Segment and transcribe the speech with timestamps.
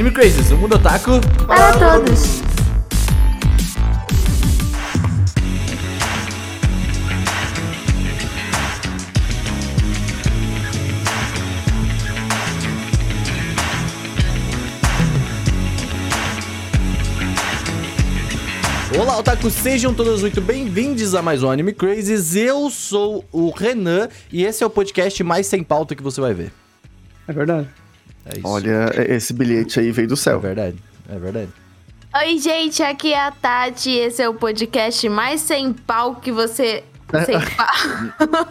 [0.00, 2.40] Anime Crazes, o mundo otaku Para todos.
[18.98, 22.34] Olá, otaku, sejam todos muito bem-vindos a mais um Anime Crazes.
[22.34, 26.32] Eu sou o Renan e esse é o podcast mais sem pauta que você vai
[26.32, 26.50] ver.
[27.28, 27.68] É verdade.
[28.26, 28.46] É isso.
[28.46, 30.40] Olha, esse bilhete aí veio do é céu.
[30.40, 30.76] verdade,
[31.08, 31.48] é verdade.
[32.16, 33.90] Oi, gente, aqui é a Tati.
[33.90, 36.82] Esse é o podcast mais sem pau que você.
[37.24, 38.46] Sem pau.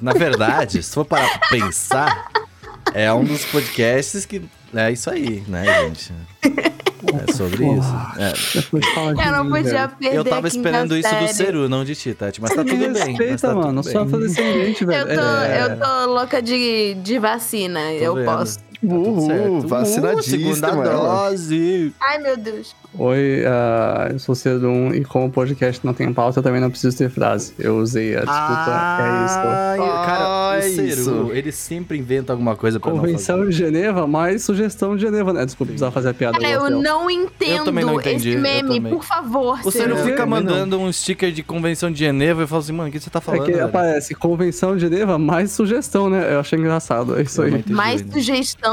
[0.00, 2.30] Na verdade, se for parar pra pensar,
[2.92, 4.42] é um dos podcasts que.
[4.74, 6.12] É isso aí, né, gente?
[6.42, 7.94] É sobre isso.
[8.18, 9.28] É.
[9.28, 9.88] Eu não podia velho.
[9.90, 10.16] perder.
[10.16, 11.32] Eu tava esperando isso do série.
[11.34, 12.40] Seru, não de ti, Tati.
[12.42, 13.06] Mas tá Me tudo bem.
[13.06, 13.82] respeita, tá mano.
[13.82, 15.08] tudo Só fazer descendente, velho.
[15.08, 15.62] Eu tô, É.
[15.62, 17.92] eu tô louca de, de vacina.
[17.92, 18.24] eu vendo.
[18.24, 18.58] posso.
[18.88, 19.68] Tá Uhul, certo.
[19.68, 21.28] vacinadíssima, segunda ela.
[21.30, 21.92] dose.
[22.00, 22.74] Ai, meu Deus.
[22.96, 26.70] Oi, ah, eu sou Cedum e como o podcast não tem pauta, eu também não
[26.70, 27.52] preciso ter frase.
[27.58, 29.34] Eu usei a desculpa, é isso.
[30.06, 31.30] Cara, Ah, o Seru, isso.
[31.32, 35.44] ele sempre inventa alguma coisa pra Convenção não de Geneva, mais sugestão de Geneva, né?
[35.44, 36.38] Desculpa, precisava fazer a piada.
[36.38, 38.76] Cara, eu não entendo também não entendi, esse eu meme.
[38.76, 38.92] também.
[38.94, 39.96] Por favor, O Ciro.
[39.96, 40.26] fica não.
[40.28, 43.18] mandando um sticker de convenção de Geneva e fala assim, mano, o que você tá
[43.18, 43.44] É falando?
[43.44, 43.64] que velho?
[43.64, 46.32] aparece Convenção de Geneva, mais sugestão, né?
[46.32, 47.64] Eu achei engraçado, é isso Eu não aí.
[47.72, 48.12] Mais ainda.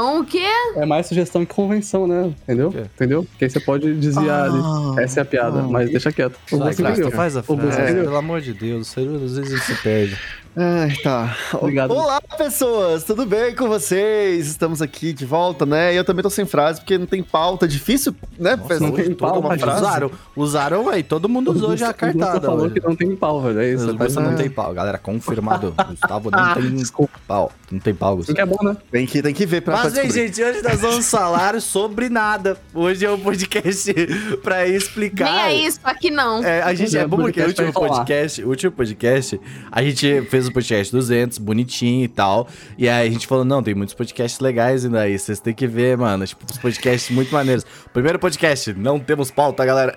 [0.02, 0.46] Sugestão, o quê?
[0.76, 2.32] É mais sugestão que convenção, né?
[2.42, 2.70] Entendeu?
[2.70, 2.84] quê?
[2.94, 3.24] Entendeu?
[3.24, 4.58] Porque aí você pode desviar ali.
[4.58, 6.38] Ah, Essa é a piada, mas deixa quieto.
[6.50, 7.10] O entendeu.
[7.12, 8.04] faz a frase, entendeu.
[8.04, 8.96] pelo amor de Deus.
[8.96, 10.18] Às vezes ele se perde.
[10.54, 11.34] Ai, tá.
[11.54, 11.92] Obrigado.
[11.92, 14.48] Olá, pessoas, tudo bem com vocês?
[14.48, 15.94] Estamos aqui de volta, né?
[15.94, 17.66] E eu também tô sem frase, porque não tem pauta.
[17.66, 18.54] Difícil, né?
[18.56, 19.80] Nossa, não tem pauta, uma mas frase.
[19.80, 21.02] Usaram, usaram, aí.
[21.02, 22.40] Todo mundo usou já a O cartada.
[22.42, 22.74] falou hoje.
[22.74, 23.60] que não tem pau, velho.
[23.60, 23.86] É isso.
[23.86, 24.98] Você faz- não tem pau, galera.
[24.98, 25.74] Confirmado.
[25.88, 27.18] Gustavo não tem Desculpa.
[27.26, 27.50] pau.
[27.70, 28.36] Não tem pau, Gustavo.
[28.36, 28.76] que é bom, né?
[28.90, 32.58] Tem que, tem que ver pra, Mas, gente, hoje nós vamos falar sobre nada.
[32.74, 33.90] Hoje é um podcast
[34.44, 35.46] pra explicar.
[35.46, 36.44] Nem é isso, aqui não.
[36.44, 39.40] É, a gente é É, bom porque o podcast pra último podcast, o último podcast,
[39.70, 42.48] a gente fez o podcast 200, bonitinho e tal.
[42.76, 45.66] E aí a gente falou: "Não, tem muitos podcasts legais ainda aí, vocês têm que
[45.66, 47.64] ver, mano, tipo, uns podcasts muito maneiros".
[47.92, 49.94] Primeiro podcast, não temos pauta, galera.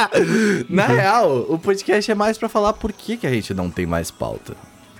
[0.68, 3.86] Na real, o podcast é mais pra falar por que que a gente não tem
[3.86, 4.54] mais pauta.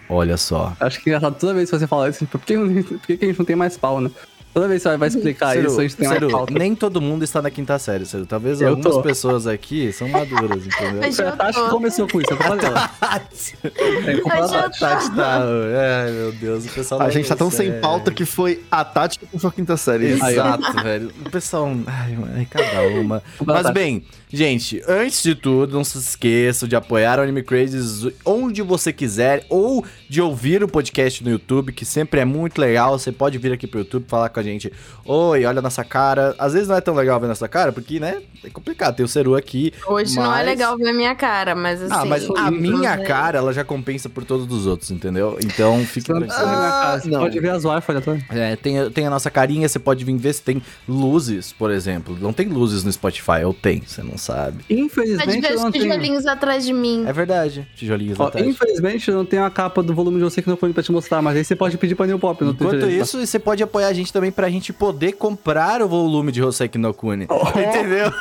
[0.09, 0.73] Olha só.
[0.81, 3.27] Acho que é engraçado toda vez que você fala isso, por que, por que a
[3.27, 4.11] gente não tem mais pau, né?
[4.53, 6.59] Toda vez que você vai explicar Seru, isso, a gente tem Seru, mais pauta.
[6.59, 8.27] nem todo mundo está na quinta série, Seru.
[8.27, 9.03] Talvez Eu algumas tô.
[9.03, 11.13] pessoas aqui são maduras, entendeu?
[11.13, 14.81] Foi a Tati começou com isso, eu Mas eu a Tati.
[14.81, 15.43] Tati tá.
[15.43, 17.01] Ai, meu Deus, o pessoal.
[17.03, 17.81] A gente tá tão sem consegue.
[17.81, 20.07] pauta que foi a Tati que puxou a quinta série.
[20.13, 21.13] Exato, velho.
[21.25, 21.71] O pessoal.
[21.87, 23.23] Ai, mano, é cada uma.
[23.45, 23.75] Mas Tati.
[23.75, 28.93] bem, gente, antes de tudo, não se esqueçam de apoiar o Anime Crazes onde você
[28.93, 32.99] quiser ou de ouvir o podcast no YouTube, que sempre é muito legal.
[32.99, 34.73] Você pode vir aqui pro YouTube falar com a gente.
[35.05, 36.35] Oi, olha a nossa cara.
[36.39, 38.21] Às vezes não é tão legal ver nossa cara, porque, né?
[38.45, 38.97] É complicado.
[38.97, 39.73] Tem o Seru aqui.
[39.87, 41.93] Hoje não é mas- legal ver a minha cara, mas assim.
[41.95, 45.39] Ah, mas a minha mas- cara, ela já compensa por todos os outros, entendeu?
[45.45, 47.21] Então, fique minha cara, você não.
[47.21, 48.13] pode ver as wifi, olha, tô.
[48.31, 52.17] É, tem, tem a nossa carinha, você pode vir ver se tem luzes, por exemplo.
[52.21, 54.65] Não tem luzes no Spotify, ou tem, você não sabe.
[54.65, 55.85] Pode Infelizmente ver eu os não tenho...
[55.85, 57.05] tijolinhos atrás de mim.
[57.07, 58.47] É verdade, tijolinhos Ó, atrás.
[58.47, 60.91] infelizmente eu não tenho a capa do volume de você que não foi pra te
[60.93, 62.43] mostrar, mas aí você pode pedir pra New Pop.
[62.45, 62.87] Não tem Enquanto tá?
[62.89, 66.79] isso, você pode apoiar a gente também pra gente poder comprar o volume de Hoseki
[66.79, 67.25] no Kune.
[67.57, 68.13] Entendeu?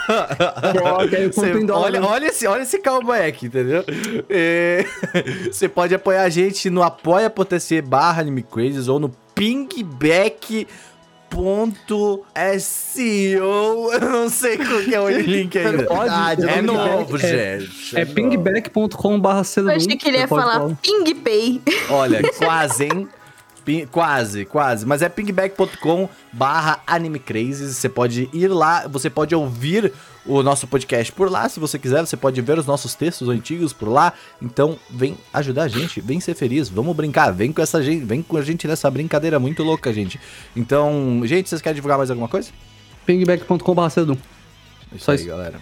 [1.74, 3.84] Olha, olha esse, olha esse callback, entendeu?
[4.30, 4.86] É,
[5.52, 10.68] você pode apoiar a gente no apoia.se barra Anime Crazes ou no pingback
[11.30, 12.26] ponto
[12.60, 15.84] SEO, eu não sei qual que é o link ainda.
[15.84, 17.98] Pode, é pingback novo, é- gente.
[17.98, 18.16] É novo.
[18.16, 19.28] pingback.com.br
[19.58, 21.62] Eu achei que ele ia falar PingPay.
[21.90, 23.08] Olha, quase, hein?
[23.70, 24.84] Pin- Quase, quase.
[24.84, 27.76] Mas é pingback.com barra animecrazes.
[27.78, 29.94] Você pode ir lá, você pode ouvir
[30.26, 32.02] o nosso podcast por lá, se você quiser.
[32.02, 34.12] Você pode ver os nossos textos antigos por lá.
[34.42, 37.30] Então, vem ajudar a gente, vem ser feliz, vamos brincar.
[37.32, 40.20] Vem com essa gente, vem com a gente nessa brincadeira muito louca, gente.
[40.56, 42.50] Então, gente, vocês querem divulgar mais alguma coisa?
[43.06, 44.18] pingback.com.br Cedum.
[44.96, 45.28] Isso Só aí, isso.
[45.28, 45.60] galera.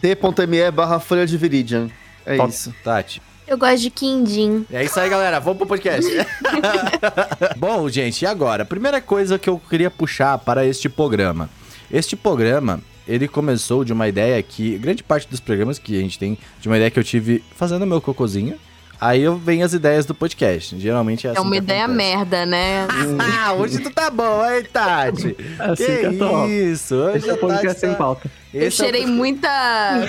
[0.00, 1.90] T.me barra folha de Viridian.
[2.24, 2.48] É Top.
[2.48, 2.74] isso.
[2.82, 3.20] Tati.
[3.50, 4.64] Eu gosto de quindim.
[4.72, 5.40] É isso aí, galera.
[5.40, 6.08] Vamos pro podcast.
[7.58, 8.64] Bom, gente, e agora?
[8.64, 11.50] Primeira coisa que eu queria puxar para este programa.
[11.90, 14.78] Este programa, ele começou de uma ideia que...
[14.78, 17.84] Grande parte dos programas que a gente tem, de uma ideia que eu tive fazendo
[17.84, 18.56] meu cocôzinho.
[19.00, 20.78] Aí eu venho as ideias do podcast.
[20.78, 22.08] Geralmente é assim É uma que ideia acontece.
[22.08, 22.86] merda, né?
[23.18, 25.36] Ah, hoje tu tá bom, hein, Tati?
[25.58, 28.16] Assim que que é isso, hoje Esse é podcast Tati sem tá...
[28.50, 28.56] pauta.
[28.56, 29.48] Eu Esse é o- cheirei muita.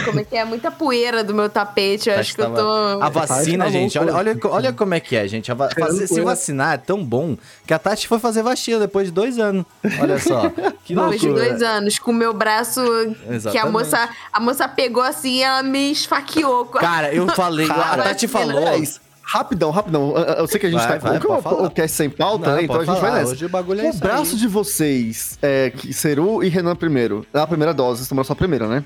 [0.05, 0.43] Como é que é?
[0.45, 2.09] Muita poeira do meu tapete.
[2.09, 3.01] Eu acho que eu Tava- tô.
[3.03, 4.13] A vacina, Tá gente, louco.
[4.15, 5.51] olha, olha, olha como é que é, gente.
[5.51, 9.07] A va- fazer- se vacinar é tão bom que a Tati foi fazer vacina depois
[9.07, 9.65] de dois anos.
[9.99, 10.49] Olha só.
[10.83, 11.49] Que Depois de loucura.
[11.49, 13.71] dois anos, com o meu braço que a Exatamente.
[13.71, 16.69] moça, a moça pegou assim e ela me esfaqueou.
[16.75, 18.57] a- Cara, eu falei, a Cara, Tati falou.
[18.67, 19.00] Aliás,
[19.31, 20.13] rapidão, rapidão.
[20.15, 21.63] Eu- sei que a gente Vai, tá vai, com pode falar.
[21.63, 22.63] o cast sem pauta, né?
[22.63, 23.31] Então a gente vai falar, nessa.
[23.31, 24.39] hoje o bagulho é o braço aí.
[24.39, 28.35] de vocês, é, que Seru e Renan primeiro, na primeira dose, vocês tomaram só a
[28.35, 28.83] primeira, né?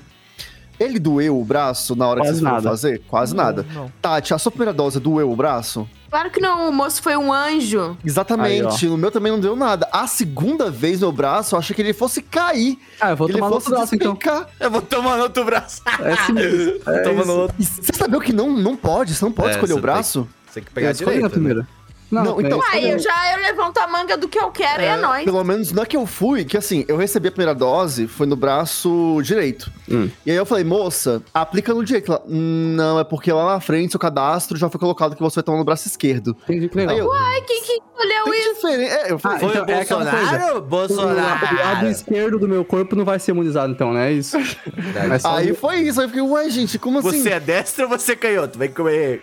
[0.78, 2.68] Ele doeu o braço na hora Quase que vocês foram nada.
[2.70, 3.02] fazer?
[3.08, 3.66] Quase nada.
[3.74, 3.90] não.
[4.02, 5.88] Tati, a sua primeira dose doeu o braço?
[6.08, 7.96] Claro que não, o moço foi um anjo.
[8.04, 8.84] Exatamente.
[8.84, 9.88] Aí, no meu também não deu nada.
[9.92, 12.78] A segunda vez meu braço, eu achei que ele fosse cair.
[13.00, 14.14] Ah, eu vou ele tomar no fosse outro braço, então.
[14.14, 14.48] despencar.
[14.60, 15.82] Eu vou tomar no outro braço.
[16.00, 16.80] É assim mesmo.
[16.86, 17.56] É Toma no outro.
[17.58, 19.14] E você sabeu que não, não pode?
[19.14, 20.28] Você não pode É, escolher o braço?
[20.54, 21.26] Tem que pegar Eu escolhi direito.
[21.26, 21.68] a primeira.
[22.10, 22.22] Né?
[22.22, 24.86] Não, então- é, Aí eu já eu levanto a manga do que eu quero e
[24.86, 25.24] é nóis.
[25.24, 28.26] Pelo menos não é que eu fui, que assim, eu recebi a primeira dose, foi
[28.26, 29.70] no braço direito.
[29.90, 30.08] Hum.
[30.24, 32.12] E aí eu falei, moça, aplica no direito.
[32.12, 35.42] Ela, não, é porque lá na frente seu cadastro já foi colocado que você vai
[35.44, 36.36] tomar no braço esquerdo.
[36.44, 36.94] Entendi que legal.
[36.94, 38.54] Aí eu, Ai, quem que escolheu isso?
[38.54, 38.94] diferença.
[38.94, 40.56] É, eu falei, Ah, Foi Então, o é aquela Bolsonaro?
[40.58, 41.56] O Bolsonaro.
[41.56, 44.10] lado esquerdo do meu corpo não vai ser imunizado, então, né?
[44.10, 44.36] É isso.
[45.24, 46.00] Aí foi isso.
[46.00, 47.22] Aí eu fiquei, ué, gente, como assim?
[47.22, 48.58] Você é destro ou você é canhoto?
[48.58, 49.22] Vem comer.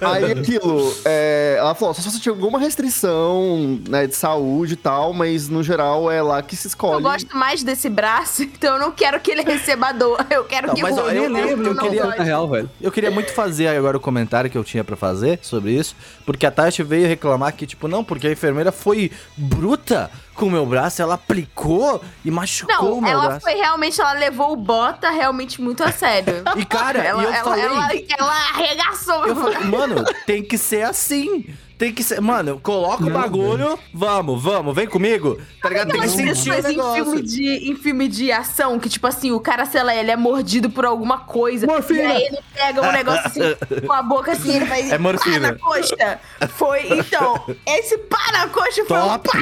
[0.00, 4.76] Aí aquilo, é, ela falou, só se você tiver alguma restrição, né, de saúde e
[4.76, 7.02] tal, mas no geral é lá que se Eu escolhe.
[7.02, 10.24] gosto mais desse braço, então eu não quero que ele receba dor.
[10.30, 12.48] Eu quero Não, que mas, o ó, eu- Eu eu- eu queria- que na real,
[12.48, 12.70] velho.
[12.80, 15.94] Eu queria muito fazer agora o comentário que eu tinha pra fazer sobre isso,
[16.26, 20.50] porque a Tati veio reclamar que, tipo, não, porque a enfermeira foi bruta com o
[20.50, 23.40] meu braço, ela aplicou e machucou o Não, meu ela braço.
[23.42, 26.42] foi realmente, ela levou o bota realmente muito a sério.
[26.56, 27.64] E, cara, ela, e eu ela, falei...
[27.64, 29.26] ela, ela arregaçou.
[29.26, 31.46] Eu falei, mano, tem que ser assim.
[31.76, 32.20] Tem que ser.
[32.20, 33.78] Mano, coloca o bagulho.
[33.92, 35.38] Vamos, vamos, vem comigo.
[35.60, 35.90] Tá ligado?
[35.90, 37.04] Tem que sentir o cenas em negócio.
[37.04, 40.16] filme, de, em filme de ação, que tipo assim, o cara, sei lá, ele é
[40.16, 41.66] mordido por alguma coisa.
[41.66, 42.00] Morfina!
[42.02, 43.40] E aí ele pega um negócio assim,
[43.86, 45.40] com a boca assim, ele vai É morfina.
[45.40, 46.20] pá na coxa.
[46.50, 49.28] Foi, então, esse pá na coxa foi um Top!
[49.28, 49.38] pá.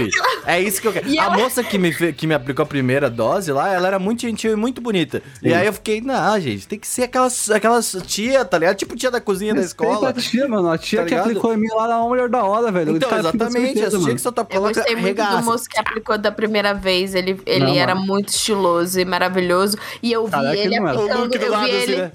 [0.46, 1.08] É isso que eu quero.
[1.08, 3.98] E a eu- moça que me, que me aplicou a primeira dose lá, ela era
[3.98, 5.22] muito gentil e muito bonita.
[5.42, 8.76] E aí eu fiquei, não, gente, tem que ser aquelas, aquelas tia, tá ligado?
[8.76, 10.08] Tipo tia da cozinha da Respeita escola.
[10.10, 10.70] a tia, mano.
[10.70, 11.26] A tia Tá que ligado?
[11.26, 12.96] aplicou em mim lá na melhor da hora, velho.
[12.96, 14.14] Então, fica exatamente, mano.
[14.14, 17.14] que só tá Eu gostei muito do moço que aplicou da primeira vez.
[17.14, 18.06] Ele, ele Não, era mano.
[18.06, 19.76] muito estiloso e maravilhoso.
[20.02, 21.34] E eu vi Caraca, ele aplicando.
[21.36, 21.96] Eu lado, vi assim, ele.
[21.96, 22.12] né?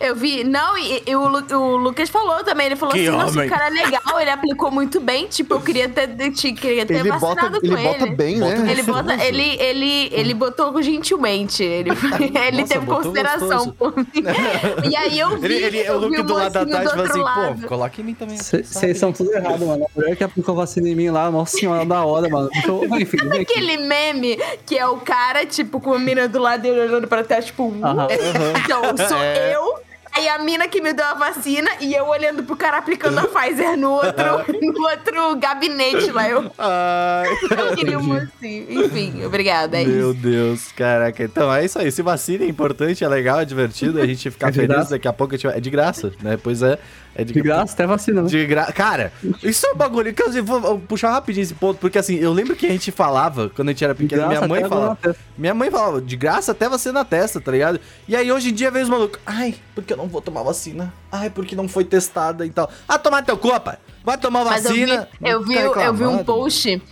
[0.00, 0.42] Eu vi.
[0.42, 2.66] Não, e, e o, Lu- o Lucas falou também.
[2.66, 5.26] Ele falou Que assim: nossa, o cara é legal, ele aplicou muito bem.
[5.28, 8.14] Tipo, eu queria ter, ter, queria ter Ele bota, vacinado ele com bota ele.
[8.16, 8.66] bem, né?
[8.70, 11.62] Ele bota, ele, ele, ele botou gentilmente.
[11.62, 11.90] Ele,
[12.46, 14.06] ele Nossa, teve consideração por mim.
[14.90, 15.44] E aí eu vi.
[15.46, 17.60] Ele, ele, eu o vi do lado da Tati falou assim, lado.
[17.62, 18.36] pô, coloca em mim também.
[18.36, 19.84] Vocês são tudo errado, mano.
[19.84, 22.50] A mulher que aplicou vacina em mim lá, nossa senhora, da hora, mano.
[22.56, 23.40] Então, enfim, aqui.
[23.42, 27.22] Aquele meme que é o cara, tipo, com a mina do lado dele olhando pra
[27.22, 28.08] trás, tipo, uh, Aham.
[28.64, 29.54] então sou É.
[29.54, 29.84] eu.
[30.16, 33.26] Aí a mina que me deu a vacina e eu olhando pro cara aplicando a
[33.26, 34.24] Pfizer no outro,
[34.62, 36.28] no outro gabinete lá.
[36.28, 37.28] Eu, Ai,
[37.70, 38.66] eu queria um assim.
[38.68, 39.80] Enfim, obrigada.
[39.80, 40.20] É meu isso.
[40.20, 41.22] Deus, caraca.
[41.24, 41.90] Então é isso aí.
[41.90, 44.00] Se vacina é importante, é legal, é divertido.
[44.00, 44.90] A gente ficar É de feliz graça.
[44.90, 45.34] daqui a pouco.
[45.34, 45.56] A gente vai...
[45.56, 46.38] É de graça, né?
[46.40, 46.78] Pois é.
[47.16, 48.28] É De graça, até vacina, né?
[48.28, 48.72] De gra...
[48.72, 49.12] Cara,
[49.42, 50.10] isso é um bagulho.
[50.10, 53.48] Inclusive, vou vou puxar rapidinho esse ponto, porque assim, eu lembro que a gente falava,
[53.54, 54.98] quando a gente era De pequeno, graça, minha mãe falava.
[55.38, 57.78] Minha mãe falava, de graça até você na testa, tá ligado?
[58.08, 60.92] E aí hoje em dia veio os malucos, ai, porque eu não vou tomar vacina?
[61.10, 62.70] Ai, porque não foi testada e tal.
[62.88, 63.78] Ah, tomar teu cu, rapaz.
[64.04, 65.08] Vai tomar Mas eu vi, vacina.
[65.22, 66.82] eu Não vi, eu vi um post,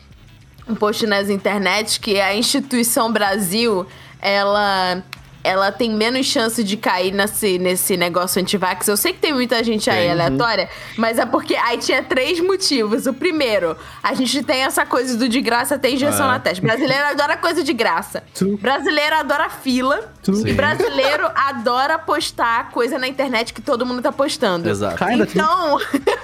[0.68, 3.86] um post nas internet que a instituição Brasil,
[4.20, 5.02] ela
[5.44, 8.86] ela tem menos chance de cair nesse, nesse negócio antivax.
[8.88, 10.10] Eu sei que tem muita gente aí Tem.
[10.10, 13.06] aleatória, mas é porque aí tinha três motivos.
[13.06, 16.28] O primeiro, a gente tem essa coisa do de graça tem injeção É.
[16.32, 16.62] na testa.
[16.64, 18.22] Brasileiro adora coisa de graça.
[18.34, 18.56] True.
[18.56, 20.12] Brasileiro adora fila.
[20.22, 20.38] True.
[20.38, 20.54] E Sim.
[20.54, 24.68] brasileiro adora postar coisa na internet que todo mundo tá postando.
[24.68, 25.02] Exato.
[25.12, 25.78] Então,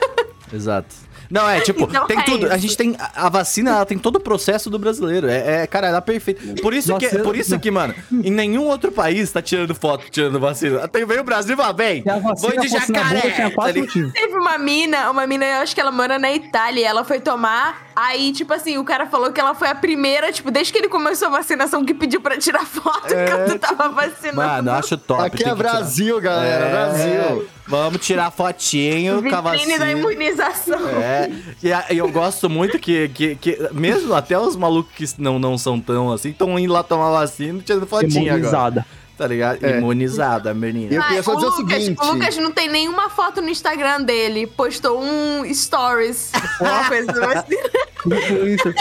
[0.53, 0.95] Exato.
[1.31, 2.47] Não, é, tipo, Então tem é tudo.
[2.47, 2.59] A isso.
[2.59, 2.97] gente tem.
[2.99, 5.29] A a vacina, ela tem todo o processo do brasileiro.
[5.29, 6.41] É, é cara, ela é perfeita.
[6.63, 10.11] Por isso, que, Vacina- por isso que, mano, em nenhum outro país tá tirando foto,
[10.11, 10.83] tirando vacina.
[10.83, 13.31] Até veio o Brasil e fala, vem, a vou de jacaré.
[13.33, 14.13] tinha tá quatro motivos.
[14.13, 17.21] Teve uma mina, uma mina, eu acho que ela mora na Itália, e ela foi
[17.21, 17.88] tomar.
[18.01, 20.89] Aí, tipo assim, o cara falou que ela foi a primeira, tipo, desde que ele
[20.89, 24.37] começou a vacinação, que pediu pra tirar foto quando tava vacinando.
[24.37, 25.23] Mano, acho top.
[25.23, 25.55] Aqui é tirar.
[25.57, 26.65] Brasil, galera.
[26.65, 27.49] É, Brasil.
[27.67, 29.91] Vamos tirar fotinho com a Vitrine da vacina.
[30.01, 30.89] imunização.
[30.91, 35.39] É, e a- eu gosto muito que, que, que mesmo até os malucos que não,
[35.41, 38.87] não são tão assim, estão indo lá tomar vacina e tirando fotinha agora.
[39.19, 39.65] Tá ligado?
[39.65, 39.79] É.
[39.79, 40.95] Imunizada, menina.
[40.95, 42.01] Eu queria só o dizer o Lucas, seguinte.
[42.01, 44.47] o Lucas não tem nenhuma foto no Instagram dele.
[44.47, 46.31] Postou um stories.
[46.61, 47.57] Uma coisa assim.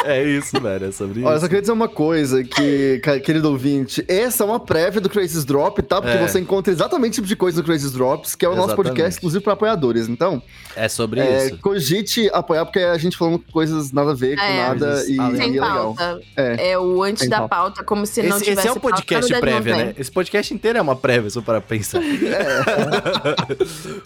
[0.05, 0.85] É isso, velho.
[0.85, 1.41] É sobre Olha, isso.
[1.41, 5.81] só queria dizer uma coisa, que, querido ouvinte, essa é uma prévia do Crazy's Drop,
[5.81, 6.01] tá?
[6.01, 6.27] Porque É.
[6.27, 8.89] você encontra exatamente esse tipo de coisa no Crazy's Drops, que é o nosso Exatamente.
[8.89, 10.07] podcast, inclusive para apoiadores.
[10.07, 10.41] Então,
[10.75, 11.57] É sobre é, isso.
[11.59, 14.67] cogite apoiar, porque a gente falando coisas nada a ver com É.
[14.67, 15.31] nada e, além.
[15.31, 15.95] e é Sem legal.
[15.95, 16.19] pauta.
[16.35, 16.71] É.
[16.71, 16.77] É.
[16.79, 17.55] o antes Sem da pauta.
[17.55, 19.95] pauta, como se não Esse, tivesse esse é um podcast prévia, né?
[19.97, 22.01] Esse podcast inteiro é uma prévia, só para pensar.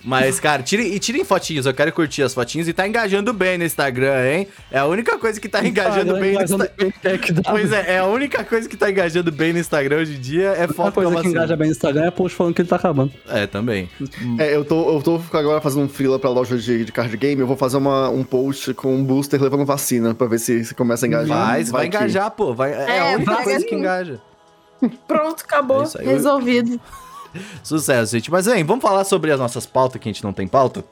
[0.03, 1.65] Mas, cara, tirem, e tirem fotinhos.
[1.65, 4.47] Eu quero curtir as fotinhos e tá engajando bem no Instagram, hein?
[4.71, 6.91] É a única coisa que tá engajando bem no Instagram.
[7.49, 10.49] Pois é, é a única coisa que tá engajando bem no Instagram hoje em dia
[10.57, 12.75] é foto coisa da que engaja bem no Instagram é post falando que ele tá
[12.75, 13.11] acabando.
[13.27, 13.89] É, também.
[14.39, 17.41] É, eu tô, eu tô agora fazendo um freela pra loja de, de card game,
[17.41, 20.75] eu vou fazer uma, um post com um booster levando vacina, pra ver se, se
[20.75, 21.47] começa a engajar.
[21.47, 22.53] Mas vai, que- engajar, pô.
[22.53, 24.19] Vai, é, É, a única vai coisa que engaja.
[25.07, 25.83] Pronto, acabou.
[25.99, 26.03] É.
[26.03, 26.79] Resolvido.
[27.63, 28.31] Sucesso, gente.
[28.31, 30.83] Mas, hein, vamos falar sobre as nossas pautas, que a gente não tem pauta?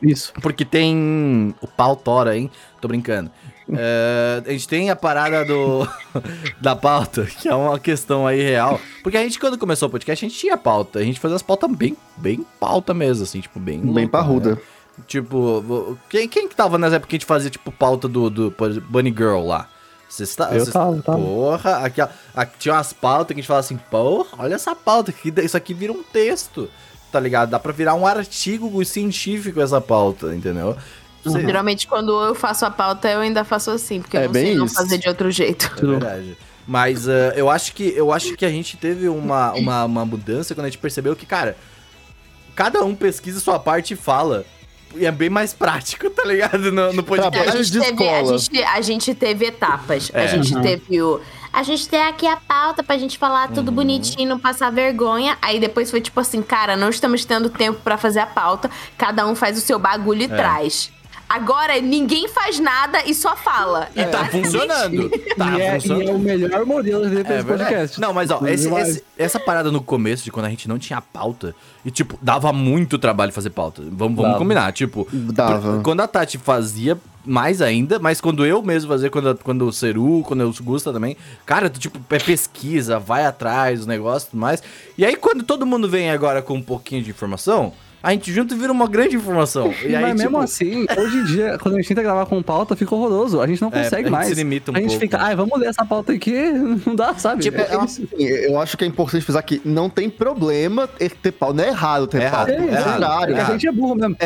[0.00, 0.32] Isso.
[0.40, 2.50] Porque tem o pau tora, hein?
[2.80, 3.30] Tô brincando.
[3.70, 5.86] É, a gente tem a parada do
[6.60, 8.80] da pauta, que é uma questão aí real.
[9.02, 11.00] Porque a gente, quando começou o podcast, a gente tinha pauta.
[11.00, 13.80] A gente fazia as pautas bem, bem pauta mesmo, assim, tipo, bem.
[13.80, 14.50] Bem louca, parruda.
[14.52, 14.58] né?
[15.06, 18.54] Tipo, quem, quem que tava nessa época que a gente fazia, tipo, pauta do, do
[18.88, 19.68] Bunny Girl lá?
[20.08, 21.18] Vocês tá, Eu vocês- tava, tava.
[21.18, 25.12] Porra, aqui, aqui tinha umas pautas que a gente falava assim, porra, olha essa pauta,
[25.12, 26.70] que isso aqui vira um texto,
[27.12, 27.50] tá ligado?
[27.50, 30.76] Dá pra virar um artigo científico essa pauta, entendeu?
[31.26, 34.32] Cê- Geralmente, quando eu faço a pauta, eu ainda faço assim, porque É eu não
[34.34, 34.74] sei bem não isso.
[34.76, 35.70] fazer de outro jeito.
[35.76, 36.38] É verdade.
[36.66, 40.54] Mas eh, eu acho que eu acho que a gente teve uma, uma, uma mudança
[40.54, 41.56] quando a gente percebeu que, cara,
[42.54, 44.44] cada um pesquisa sua parte e fala.
[44.96, 46.72] E é bem mais prático, tá ligado?
[46.72, 47.50] No, no podcast.
[47.50, 50.10] A gente, de teve, a, gente, a gente teve etapas.
[50.14, 50.24] É.
[50.24, 50.62] A gente Uhum.
[50.62, 51.20] teve o.
[51.52, 55.36] A gente tem aqui a pauta pra gente falar tudo bonitinho, não passar vergonha.
[55.40, 58.70] Aí depois foi tipo assim, cara, não estamos tendo tempo pra fazer a pauta.
[58.98, 60.28] Cada um faz o seu bagulho e É.
[60.28, 60.90] traz.
[61.28, 63.88] Agora ninguém faz nada e só fala.
[63.94, 65.10] E tá funcionando.
[65.36, 66.08] Tá e, é, e funcionando.
[66.08, 67.46] é o melhor modelo de É desse verdade.
[67.58, 68.00] podcast.
[68.00, 71.00] Não, mas ó, esse- esse- essa parada no começo, de quando a gente não tinha
[71.02, 71.54] pauta,
[71.84, 73.82] e tipo, dava muito trabalho fazer pauta.
[73.82, 74.38] Vamos, vamos Dava.
[74.38, 75.80] combinar, tipo, Dava.
[75.82, 80.22] quando a Tati fazia, mais ainda, mas quando eu mesmo fazia, quando, quando o Ceru,
[80.26, 84.40] quando o Gusta também, cara, tu, tipo, é pesquisa, vai atrás, os negócios e tudo
[84.40, 84.62] mais.
[84.96, 88.54] E aí, quando todo mundo vem agora com um pouquinho de informação, a gente junta
[88.54, 89.72] e vira uma grande informação.
[89.84, 92.40] E aí, Mas mesmo tipo, assim, hoje em dia, quando a gente tenta gravar com
[92.42, 93.40] pauta, fica horroroso.
[93.40, 94.28] A gente não É, a consegue gente mais.
[94.28, 95.00] se limita um a gente pouco.
[95.00, 96.32] fica, ai, vamos ler essa pauta aqui.
[96.86, 97.42] Não dá, sabe?
[97.42, 98.06] Tipo, é, é uma- isso.
[98.16, 101.52] Sim, Eu acho que é importante frisar que não tem problema ter ter pau.
[101.52, 102.48] Não é errado ter É pau.
[102.48, 103.26] errado, É, é errado.
[103.26, 104.16] Porque a gente é burro mesmo.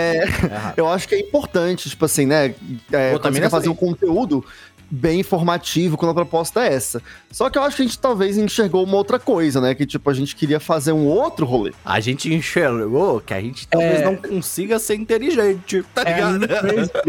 [0.76, 2.54] Eu acho que é importante, tipo assim, né?
[2.92, 4.44] É, Pô, quando você quer fazer um conteúdo
[4.94, 7.00] bem informativo, quando a proposta é essa.
[7.30, 9.74] Só que eu acho que a gente talvez enxergou uma outra coisa, né?
[9.74, 11.72] Que, tipo, a gente queria fazer um outro rolê.
[11.82, 14.04] a gente enxergou que a gente talvez É.
[14.04, 16.44] não consiga ser inteligente, tá É ligado?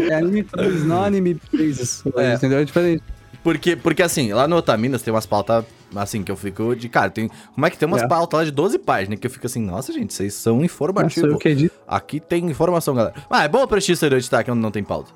[0.00, 0.46] é anime
[0.86, 2.02] não anime crazy.
[2.16, 2.34] É.
[2.34, 2.58] Entendeu?
[2.60, 3.02] É diferente.
[3.42, 7.10] Porque, porque assim, lá no Otaminas tem umas pautas, assim, que eu fico de cara.
[7.10, 8.08] Tem, como é que tem umas É.
[8.08, 11.30] pautas lá de 12 páginas que eu fico assim, nossa, gente, vocês são Nossa, informativos.
[11.30, 11.74] eu que edito.
[11.86, 13.14] Aqui tem informação, galera.
[13.28, 15.12] Ah, é bom pra ti ser editar que não tem pauta.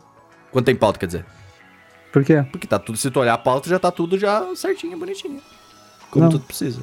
[0.52, 1.24] Quando tem pauta, quer dizer.
[2.12, 2.44] Por quê?
[2.50, 5.40] Porque tá tudo, se tu olhar a pauta, já tá tudo já certinho, bonitinho.
[6.10, 6.30] Como Não.
[6.32, 6.80] tudo precisa.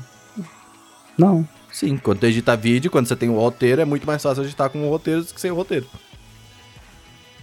[1.18, 1.48] Não.
[1.72, 4.70] Sim, quando tu edita vídeo, quando você tem o roteiro, é muito mais fácil editar
[4.70, 5.86] com o roteiro do que sem o roteiro.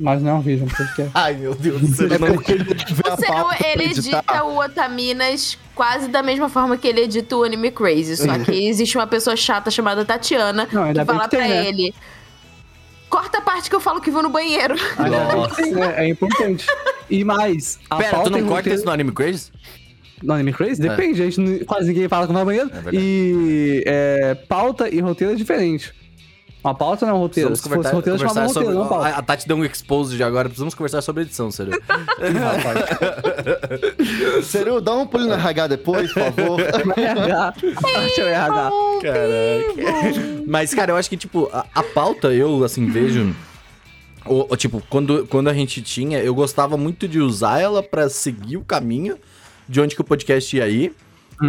[0.00, 1.10] Mas não é um vídeo, um podcast.
[1.14, 2.06] Ai, meu Deus do céu.
[2.12, 7.02] É não- porque ele pra ele edita o Otaminas quase da mesma forma que ele
[7.02, 8.16] edita o Anime Crazy.
[8.16, 11.68] Só que existe uma pessoa chata chamada Tatiana Não, que fala que tem, pra né?
[11.68, 11.94] ele.
[13.12, 14.74] Corta a parte que eu falo que vou no banheiro.
[14.98, 15.60] Nossa.
[15.62, 16.66] É, é importante.
[17.10, 19.52] E mais, a Pera, tu pauta não corta roteiro- isso no Anime Crazy?
[20.22, 20.80] No Anime Crazy?
[20.80, 22.70] Depende, a gente não- quase ninguém fala que vai ao banheiro.
[22.72, 25.92] É e é, pauta e roteiro é diferente.
[26.64, 27.48] Uma pauta não é um roteiro.
[27.50, 28.78] Precisamos Se fosse conversar, roteiro, chamava conversar roteiro, sobre...
[28.78, 29.16] não pauta.
[29.16, 31.72] A a Tati deu um expose de agora, precisamos conversar sobre edição, sério.
[34.44, 36.60] Seru, dá um pulinho no RH depois, por favor.
[36.60, 37.54] RH.
[38.00, 38.70] Deixa eu RH.
[39.02, 40.42] Caraca.
[40.46, 43.34] Mas, cara, eu acho que, tipo, a, a pauta, eu, assim, vejo...
[44.26, 48.08] o- o, tipo, quando, quando a gente tinha, eu gostava muito de usar ela pra
[48.08, 49.16] seguir o caminho
[49.68, 50.94] de onde que o podcast ia ir.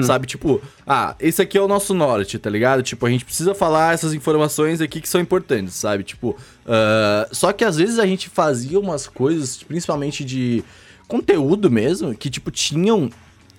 [0.02, 2.82] Sabe, tipo, ah, esse aqui é o nosso norte, tá ligado?
[2.82, 6.04] Tipo, a gente precisa falar essas informações aqui que são importantes, sabe?
[6.04, 6.36] Tipo,
[6.66, 10.64] ah, só que às vezes a gente fazia umas coisas, principalmente de
[11.08, 13.10] conteúdo mesmo, que, tipo, tinham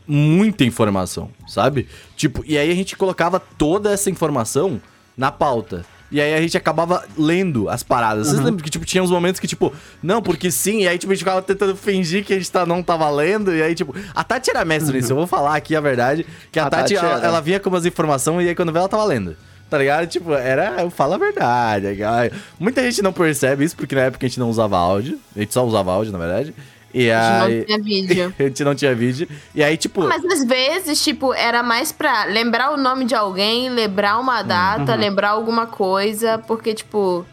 [0.06, 1.86] muita informação, sabe?
[2.16, 4.80] Tipo, e aí a gente colocava toda essa informação
[5.16, 5.84] na pauta.
[6.14, 8.28] E aí a gente acabava lendo as paradas.
[8.28, 11.10] Vocês lembram que, tipo, tinha uns momentos que, tipo, não, porque sim, e aí, tipo,
[11.10, 13.92] a gente ficava tentando fingir que a gente tá, não tava lendo, e aí, tipo,
[14.14, 16.94] a Tati era mestre nisso, eu vou falar aqui a verdade, que a, A Tati,
[16.94, 19.36] Tati ela, ela vinha com umas informações, e aí quando vê ela tava lendo.
[19.68, 20.06] Tá ligado?
[20.06, 20.82] Tipo, era.
[20.82, 21.96] Eu falo a verdade.
[21.96, 22.30] cara.
[22.60, 25.18] Muita gente não percebe isso, porque na época a gente não usava áudio.
[25.34, 26.54] A gente só usava áudio, na verdade.
[26.94, 27.50] E A aí.
[27.58, 28.34] gente não tinha vídeo.
[28.38, 29.28] A gente não tinha vídeo.
[29.54, 30.02] E aí, tipo.
[30.04, 34.92] Mas às vezes, tipo, era mais pra lembrar o nome de alguém, lembrar uma data,
[34.92, 34.98] Uhum.
[35.00, 37.26] lembrar alguma coisa, porque, tipo.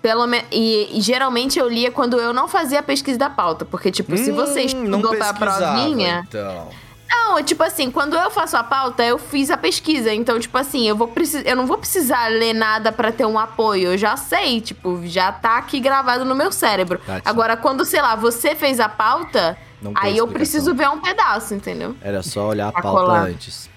[0.00, 0.46] Pelo menos.
[0.52, 3.64] E, e geralmente eu lia quando eu não fazia a pesquisa da pauta.
[3.64, 6.24] Porque, tipo, se você Hum, não estudou pra provinha.
[6.28, 6.68] Então.
[7.08, 10.12] Não, tipo assim, quando eu faço a pauta, eu fiz a pesquisa.
[10.12, 11.42] Então, tipo assim, eu vou precis...
[11.46, 13.92] eu não vou precisar ler nada pra ter um apoio.
[13.92, 17.00] Eu já sei, tipo, já tá aqui gravado no meu cérebro.
[17.04, 17.20] Sim.
[17.24, 19.56] Agora, quando, sei lá, você fez a pauta,
[19.94, 21.96] aí eu preciso ver um pedaço, entendeu?
[22.02, 23.70] Era só olhar a pauta antes.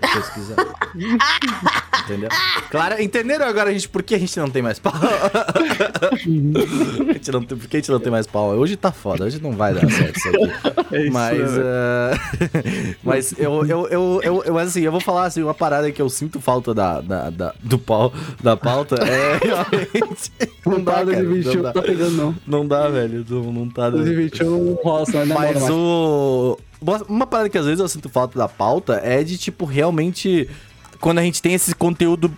[0.00, 0.56] Pesquisar.
[2.04, 2.28] Entendeu?
[2.70, 4.92] Claro, entenderam agora, gente, por que a gente não tem mais pau?
[7.10, 8.50] a gente não tem, por que a gente não tem mais pau?
[8.50, 10.94] Hoje tá foda, hoje não vai dar certo isso aqui.
[10.96, 12.10] É isso, Mas, ah,
[13.02, 16.08] mas eu, eu, eu, eu, eu, assim, eu vou falar assim, uma parada que eu
[16.08, 18.12] sinto falta da, da, da- do pau,
[18.42, 20.32] da pauta é realmente.
[20.64, 21.72] Não dá, cara, 2021 não não dá.
[21.72, 22.34] tá pegando, não.
[22.46, 23.24] Não dá, velho.
[23.28, 23.90] Não, não tá.
[23.90, 26.58] 2021 não rola, senão demora Mas o.
[27.08, 30.48] uma- parada que às vezes eu sinto falta da pauta é de, tipo, realmente.
[31.00, 32.32] Quando a gente tem esse conteúdo,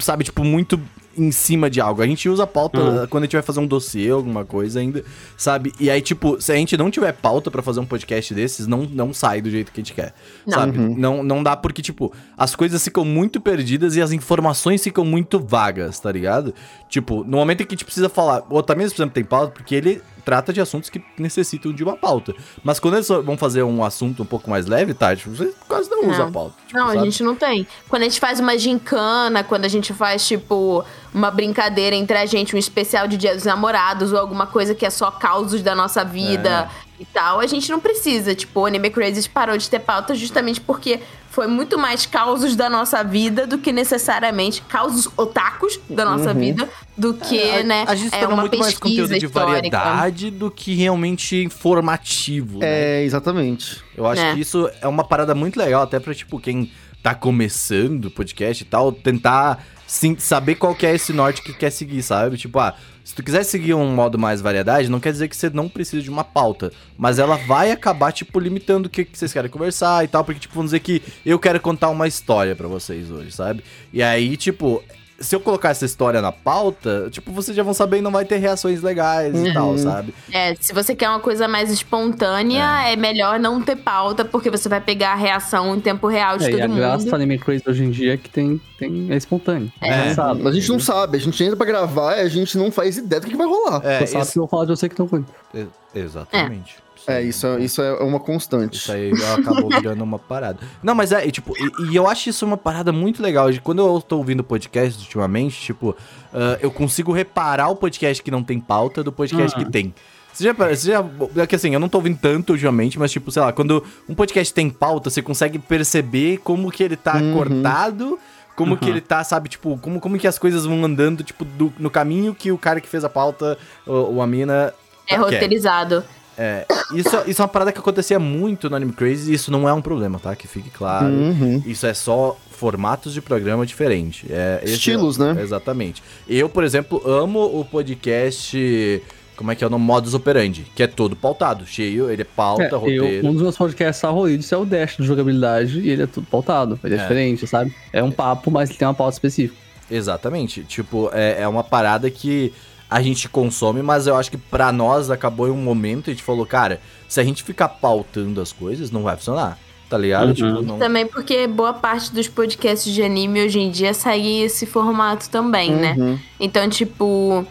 [0.00, 0.80] sabe, tipo, muito
[1.16, 2.02] em cima de algo.
[2.02, 3.06] A gente usa a pauta Uhum.
[3.06, 5.04] quando a gente vai fazer um dossiê, alguma coisa ainda,
[5.36, 5.72] sabe?
[5.78, 8.82] E aí, tipo, se a gente não tiver pauta pra fazer um podcast desses, não,
[8.82, 10.12] não sai do jeito que a gente quer.
[10.44, 10.58] Não.
[10.58, 10.76] Sabe?
[10.76, 15.38] Não, não dá porque, tipo, as coisas ficam muito perdidas e as informações ficam muito
[15.38, 16.52] vagas, tá ligado?
[16.88, 18.42] Tipo, no momento em que a gente precisa falar.
[18.50, 21.96] O Otaminas, por exemplo, tem pauta porque ele trata de assuntos que necessitam de uma
[21.96, 22.34] pauta.
[22.62, 25.14] Mas quando eles vão fazer um assunto um pouco mais leve, tá?
[25.14, 26.28] Tipo, você quase não, usa Não.
[26.28, 26.54] a pauta.
[26.66, 27.04] Tipo, Não, a sabe?
[27.04, 27.66] gente não tem.
[27.88, 32.26] Quando a gente faz uma gincana, quando a gente faz, tipo, uma brincadeira entre a
[32.26, 35.74] gente, um especial de Dia dos Namorados ou alguma coisa que é só causos da
[35.74, 36.83] nossa vida É.
[36.98, 38.34] e tal, a gente não precisa.
[38.34, 42.70] Tipo, o Anime Crazy parou de ter pauta justamente porque foi muito mais causos da
[42.70, 47.40] nossa vida do que necessariamente causos otakus da nossa vida do que, Uhum.
[47.42, 49.52] É, a- né, A gente é uma muito mais pesquisa conteúdo de histórica.
[49.52, 52.66] variedade do que realmente informativo, né?
[53.00, 53.82] É, exatamente.
[53.96, 54.34] Eu acho É.
[54.34, 56.70] que isso é uma parada muito legal, até pra, tipo, quem
[57.02, 61.52] tá começando o podcast e tal, tentar sim, saber qual que é esse norte que
[61.52, 62.36] quer seguir, sabe?
[62.36, 62.74] Tipo, ah,
[63.04, 66.02] se tu quiser seguir um modo mais variedade, não quer dizer que você não precisa
[66.02, 70.04] de uma pauta, mas ela vai acabar, tipo, limitando o que, que vocês querem conversar
[70.04, 73.30] e tal, porque, tipo, vamos dizer que eu quero contar uma história pra vocês hoje,
[73.30, 73.62] sabe?
[73.92, 74.82] E aí, tipo...
[75.20, 78.24] Se eu colocar essa história na pauta, tipo, vocês já vão saber e não vai
[78.24, 80.12] ter reações legais e tal, sabe?
[80.32, 82.96] É, se você quer uma coisa mais espontânea, é.
[82.96, 86.48] melhor não ter pauta, porque você vai pegar a reação em tempo real de É,
[86.48, 87.14] e todo a graça do mundo.
[87.14, 89.72] Anime Crazy hoje em dia é que tem, tem, é espontâneo.
[89.80, 90.08] É.
[90.08, 90.48] Você sabe.
[90.48, 93.20] A gente não sabe, a gente entra pra gravar e a gente não faz ideia
[93.20, 93.80] do que, que vai rolar.
[93.84, 95.24] É, Você sabe isso- que eu vou falar de você que não.
[95.54, 96.76] E- Exatamente.
[97.06, 98.76] É, isso, é- isso é uma constante.
[98.78, 100.58] Isso aí acabou virando uma parada.
[100.82, 103.50] Não, mas é, e, tipo, e, e eu acho isso uma parada muito legal.
[103.52, 105.94] De quando eu tô ouvindo podcast ultimamente, tipo,
[106.32, 109.64] ah, eu consigo reparar o podcast que não tem pauta do podcast Ah.
[109.64, 109.94] que tem.
[110.32, 111.04] Você já, você já.
[111.36, 114.14] É que assim, eu não tô ouvindo tanto ultimamente, mas, tipo, sei lá, quando um
[114.14, 117.34] podcast tem pauta, você consegue perceber como que ele tá Uhum.
[117.34, 118.18] cortado.
[118.56, 118.90] Como que Uhum.
[118.92, 122.32] ele tá, sabe, tipo, como, como que as coisas vão andando, tipo, do- no caminho
[122.32, 124.72] que o cara que fez a pauta, ou, ou a mina.
[125.08, 125.20] É quer.
[125.20, 126.04] roteirizado.
[126.36, 129.68] É, isso, isso é uma parada que acontecia muito no Anime Crazy e isso não
[129.68, 130.34] é um problema, tá?
[130.34, 131.06] Que fique claro.
[131.06, 131.62] Uhum.
[131.66, 134.26] Isso é só formatos de programa diferente.
[134.30, 135.42] É, esse Estilos, é- né?
[135.42, 136.02] Exatamente.
[136.28, 139.02] Eu, por exemplo, amo o podcast.
[139.36, 139.84] Como é que é o nome?
[139.84, 143.26] Modus Operandi, que é todo pautado, cheio, ele é pauta, É, eu, roteiro.
[143.26, 146.78] um dos meus podcasts favoritos é o Dash de jogabilidade e ele é tudo pautado.
[146.84, 147.00] Ele é, É.
[147.02, 147.74] diferente, sabe?
[147.92, 149.58] É um papo, mas ele tem uma pauta específica.
[149.90, 150.62] Exatamente.
[150.62, 152.52] Tipo, é, é uma parada que
[152.96, 156.14] a gente consome, mas eu acho que pra nós acabou em um momento e a
[156.14, 159.58] gente falou, cara, se a gente ficar pautando as coisas, não vai funcionar.
[159.90, 160.28] Tá ligado?
[160.28, 160.34] Uhum.
[160.34, 160.78] Tipo, não.
[160.78, 165.72] Também porque boa parte dos podcasts de anime hoje em dia segue esse formato também,
[165.72, 165.94] né?
[165.98, 166.18] Uhum.
[166.38, 167.44] Então, tipo,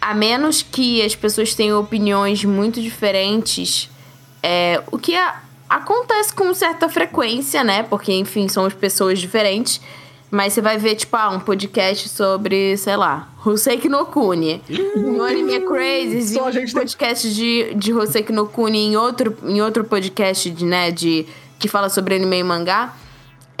[0.00, 3.88] a menos que as pessoas tenham opiniões muito diferentes,
[4.42, 7.84] é, o que a- acontece com certa frequência, né?
[7.84, 9.80] Porque, enfim, somos pessoas diferentes.
[10.30, 14.62] Mas você vai ver, tipo, ah, um podcast sobre, sei lá, Hoseki no Kuni.
[14.96, 18.96] No Anime é Crazy, Só um gente tem- podcast de, de Hoseki no Kuni em
[18.96, 21.26] outro, em outro podcast, de, né, de,
[21.58, 22.94] que fala sobre anime e mangá.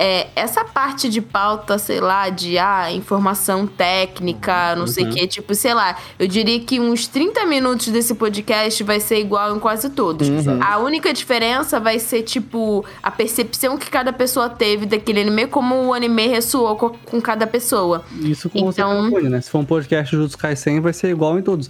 [0.02, 5.26] É, essa parte de pauta, sei lá, de ah, informação técnica, não sei o que,
[5.26, 9.58] tipo, sei lá, eu diria que uns 30 minutos desse podcast vai ser igual em
[9.58, 10.26] quase todos.
[10.62, 15.74] A única diferença vai ser, tipo, a percepção que cada pessoa teve daquele anime, como
[15.88, 18.02] o anime ressoou co- com, cada pessoa.
[18.22, 19.40] Isso com você Então- propõe, né?
[19.42, 21.68] Se for um podcast Jutsu Kaisen, vai ser igual em todos.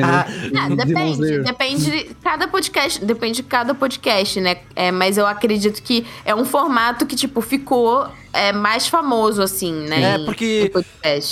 [0.00, 0.26] Ah,
[0.56, 4.58] Ah, depende, depende cada podcast, depende de cada podcast, né?
[4.74, 9.72] É, mas eu acredito que é um formato que, tipo, ficou é, mais famoso, assim,
[9.72, 10.14] né?
[10.14, 10.72] É, em- porque.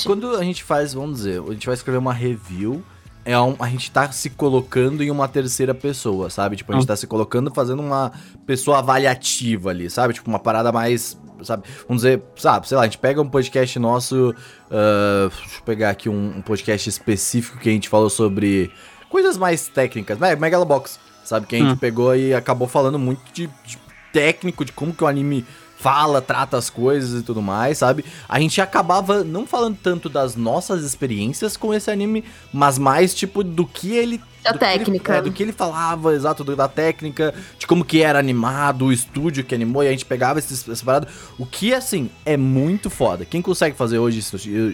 [0.04, 2.82] Quando a gente faz, vamos dizer, a gente vai escrever uma review
[3.22, 6.56] é um, a gente tá se colocando em uma terceira pessoa, sabe?
[6.56, 6.88] Tipo, a gente Ah.
[6.88, 8.10] tá se colocando fazendo uma
[8.46, 10.14] pessoa avaliativa ali, sabe?
[10.14, 11.64] Tipo, uma parada mais, sabe?
[11.88, 14.34] Vamos dizer, sabe, sei lá, a gente pega um podcast nosso,
[14.70, 18.70] ah, deixa eu pegar aqui um, um podcast específico que a gente falou sobre
[19.08, 21.46] coisas mais técnicas, Me- Megalobox, sabe?
[21.46, 21.76] Que a gente Hum.
[21.76, 23.78] pegou e acabou falando muito de, de
[24.12, 25.44] técnico, de como que o anime
[25.76, 28.04] fala, trata as coisas e tudo mais, sabe?
[28.28, 32.22] A gente acabava não falando tanto das nossas experiências com esse anime,
[32.52, 34.20] mas mais, tipo, do que ele...
[34.42, 35.16] Da que ele- técnica.
[35.16, 38.92] é, do que ele falava, exato, do- da técnica, de como que era animado, o
[38.92, 41.06] estúdio que animou, e a gente pegava esses, essa parada.
[41.38, 43.24] O que, assim, é muito foda.
[43.24, 44.20] Quem consegue fazer hoje,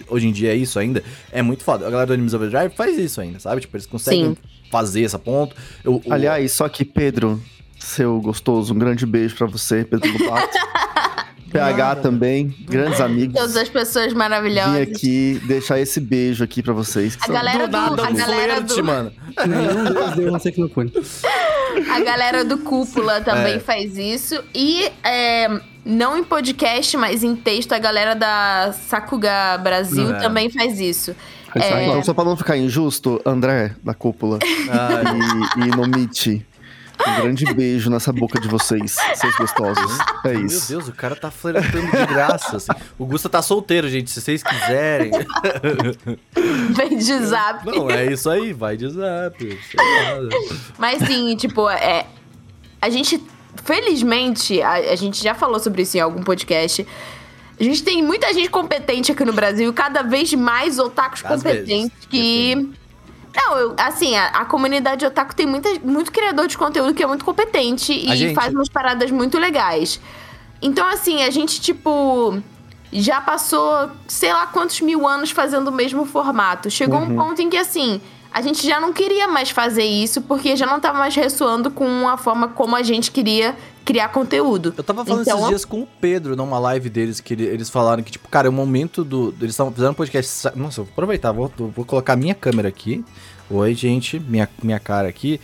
[0.09, 1.85] hoje em dia isso ainda, é muito foda.
[1.85, 3.61] A galera do Animes Overdrive faz isso ainda, sabe?
[3.61, 4.37] Tipo, eles conseguem Sim.
[4.71, 5.55] fazer essa ponto.
[5.83, 7.41] Eu- o- Aliás, só que Pedro,
[7.77, 10.47] seu gostoso, um grande beijo pra você, Pedro Lobato.
[11.59, 13.35] PH também, grandes amigos.
[13.39, 14.81] Todas as pessoas Vim maravilhosas.
[14.81, 17.15] aqui deixar esse beijo aqui pra vocês.
[17.15, 19.11] que A são- galera do a galera do, mano.
[19.47, 20.91] Nenhum deles deu uma no Cune.
[21.93, 23.59] a galera do Cúpula também É.
[23.59, 24.41] faz isso.
[24.53, 25.47] E é,
[25.85, 30.19] não em podcast, mas em texto, a galera da Sakuga Brasil É.
[30.19, 31.15] também faz isso.
[31.55, 31.61] É.
[31.61, 34.37] só Então, só pra não ficar injusto, André, da cúpula,
[34.69, 35.03] Ai,
[35.57, 36.45] e, e Nomite,
[37.05, 39.97] um grande beijo nessa boca de vocês, seus gostosos.
[40.23, 40.67] É Meu isso.
[40.69, 42.71] Deus, o cara tá flertando de graça, assim.
[42.97, 45.11] O Gusta tá solteiro, gente, se vocês quiserem.
[46.71, 47.65] Vem de zap.
[47.65, 49.59] Não, é isso aí, vai de zap.
[50.77, 52.05] Mas sim, tipo, é.
[52.81, 53.21] A gente,
[53.63, 56.85] felizmente, a, a gente já falou sobre isso em algum podcast.
[57.59, 61.67] A gente tem muita gente competente aqui no Brasil, cada vez mais otakus Às competentes
[61.67, 62.69] vezes, que.
[63.37, 67.07] Não, eu- assim, a, a comunidade otaku tem muita, muito criador de conteúdo que é
[67.07, 69.99] muito competente A e gente- faz umas paradas muito legais.
[70.61, 72.41] Então, assim, a gente, tipo,
[72.91, 76.69] já passou sei lá quantos mil anos fazendo o mesmo formato.
[76.69, 78.01] Chegou um ponto em que, assim,
[78.33, 82.07] a gente já não queria mais fazer isso porque já não tava mais ressoando com
[82.07, 83.55] a forma como a gente queria
[83.87, 84.73] criar conteúdo.
[84.77, 87.69] Eu tava falando Então, esses dias com o Pedro, numa live deles, que ele- eles
[87.69, 89.33] falaram que, tipo, cara, é o momento do.
[89.39, 90.29] Eles estavam fazendo um podcast.
[90.29, 93.03] sa- Nossa, vou aproveitar, vou, vou colocar minha câmera aqui.
[93.49, 95.39] Oi, gente, minha, minha cara aqui.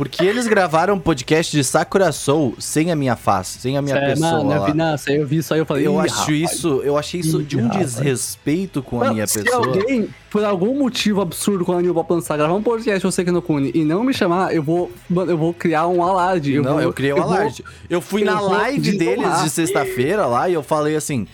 [0.00, 3.96] Porque eles gravaram um podcast de Sakura Soul sem a minha face, sem a minha
[3.96, 4.30] É, pessoa.
[4.38, 4.56] mano, lá.
[4.56, 6.96] eu vi, nossa, eu vi isso aí, eu falei, Eu "Ih, acho rapaz." isso, eu
[6.96, 7.96] achei isso de um rapaz.
[7.96, 9.66] desrespeito com a minha se pessoa.
[9.66, 13.30] alguém, por algum motivo absurdo, quando a Anil Pop lançar, gravar um podcast você aqui
[13.30, 16.54] no Cune e não me chamar, eu vou, mano, eu vou criar um alarde.
[16.54, 17.62] Eu não, vou, eu criei um vou- alarde.
[17.90, 21.26] Eu fui eu na vou live deles de sexta-feira lá e eu falei assim: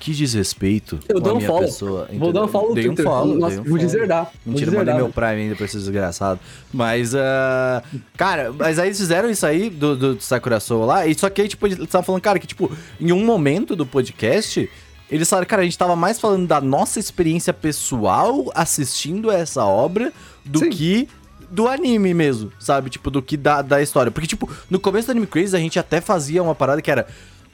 [0.00, 1.64] que desrespeito Eu com dou a um minha follow.
[1.64, 2.08] pessoa.
[2.14, 3.04] Vou dar um follow no Dei um Twitter.
[3.04, 3.78] follow, Nossa, dei um vou follow.
[3.78, 4.24] deserdar.
[4.24, 4.96] Vou Mentira, mandei deserdar.
[4.96, 6.40] meu Prime ainda pra esse desgraçado.
[6.72, 7.82] Mas, ah,
[8.16, 11.42] cara, mas aí eles fizeram isso aí do, do Sakura Soul lá, e só que
[11.42, 14.68] aí, tipo, eles estavam falando, cara, que, tipo, em um momento do podcast,
[15.10, 20.12] eles falaram, cara, a gente tava mais falando da nossa experiência pessoal assistindo essa obra
[20.44, 20.70] do Sim.
[20.70, 21.08] que
[21.50, 22.88] do anime mesmo, sabe?
[22.90, 24.10] Tipo, do que da, da história.
[24.12, 27.08] Porque, tipo, no começo do Anime Crazy a gente até fazia uma parada que era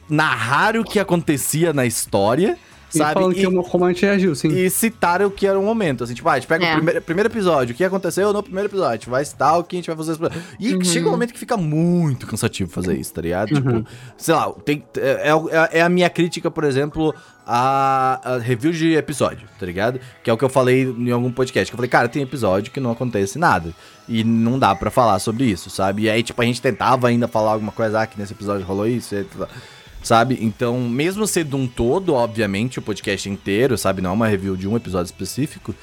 [0.09, 2.57] narrar o que acontecia na história,
[2.95, 3.15] E sabe?
[3.15, 4.49] falando E- que como a gente reagiu, sim.
[4.49, 6.05] e citar o que era o momento.
[6.05, 6.73] Assim, tipo, ah, a gente pega É.
[6.73, 9.65] o primeiro, primeiro episódio, o que aconteceu no primeiro episódio, a gente vai citar o
[9.65, 10.17] que a gente vai fazer.
[10.61, 10.85] E Uhum.
[10.85, 13.49] chega um momento que fica muito cansativo fazer isso, tá ligado?
[13.55, 13.85] Tipo,
[14.17, 17.13] sei lá, tem, é, é- é a minha crítica, por exemplo,
[17.49, 20.01] a, a review de episódio, tá ligado?
[20.23, 21.71] Que é o que eu falei em algum podcast.
[21.71, 23.73] Que eu falei, cara, tem episódio que não acontece nada.
[24.09, 26.03] E não dá pra falar sobre isso, sabe?
[26.03, 28.87] E aí, tipo, a gente tentava ainda falar alguma coisa, ah, que nesse episódio rolou
[28.87, 29.49] isso, e tal.
[30.07, 30.39] Sabe?
[30.41, 34.01] Então, mesmo sendo um todo, obviamente, o podcast inteiro, sabe?
[34.01, 35.75] Não é uma review de um episódio específico.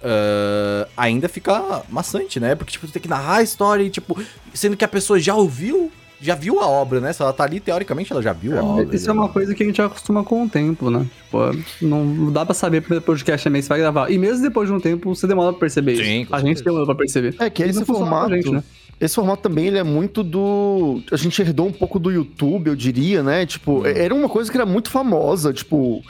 [0.00, 2.54] ah, ainda fica maçante, né?
[2.54, 4.16] Porque, tipo, tu tem que narrar a história e, tipo,
[4.54, 5.90] sendo que a pessoa já ouviu,
[6.20, 7.12] já viu a obra, né?
[7.12, 8.94] Se ela tá ali, teoricamente, ela já viu a obra.
[8.94, 9.10] Isso já.
[9.10, 11.04] é uma coisa que a gente acostuma com o tempo, né?
[11.24, 14.12] Tipo, não dá pra saber primeiro podcast também se vai gravar.
[14.12, 16.32] E mesmo depois de um tempo, você demora pra perceber Sim, isso.
[16.32, 17.34] A gente demora pra perceber.
[17.40, 18.62] É que esse formato, gente, né?
[19.02, 22.76] Esse formato também ele é muito do, a gente herdou um pouco do YouTube, eu
[22.76, 23.44] diria, né?
[23.44, 26.00] Tipo, era uma coisa que era muito famosa, tipo,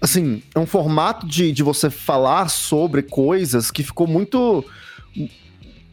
[0.00, 4.64] assim, é um formato de, de você falar sobre coisas que ficou muito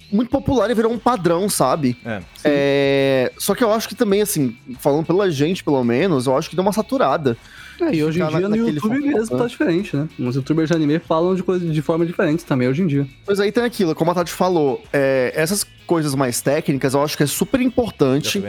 [0.10, 1.98] muito popular e virou um padrão, sabe?
[2.06, 2.22] É.
[2.46, 6.50] É, só que eu acho que também, assim, falando pela gente, pelo menos, eu acho
[6.50, 7.36] que deu uma saturada.
[7.82, 9.42] É, e hoje em dia no YouTube formato, mesmo né?
[9.42, 10.08] tá diferente, né?
[10.20, 13.08] Os youtubers de anime falam de coisas de forma diferente também hoje em dia.
[13.28, 17.18] Mas aí tem aquilo, como a Tati falou, é, essas coisas mais técnicas eu acho
[17.18, 18.44] que é super importante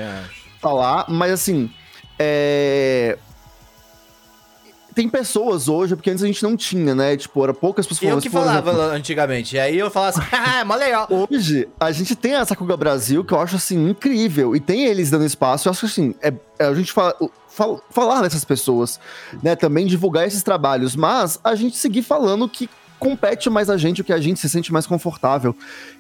[0.61, 1.71] falar, mas assim,
[2.19, 3.19] é...
[4.97, 7.19] Tem pessoas hoje, porque antes a gente não tinha, né?
[7.19, 9.55] Tipo, era poucas pessoas Eu que falava exemplo, antigamente.
[9.55, 11.07] E aí eu falava assim, ah, é mó legal.
[11.11, 14.57] Hoje, a gente tem a Sakuga Brasil, que eu acho, assim, incrível.
[14.57, 15.69] E tem eles dando espaço.
[15.69, 17.15] Eu acho que, assim, é, é a gente fala,
[17.91, 18.99] falar dessas pessoas,
[19.43, 19.55] né?
[19.55, 20.97] Também divulgar esses trabalhos.
[20.97, 22.67] Mas a gente seguir falando que
[22.99, 25.55] compete mais a gente, o que a gente se sente mais confortável.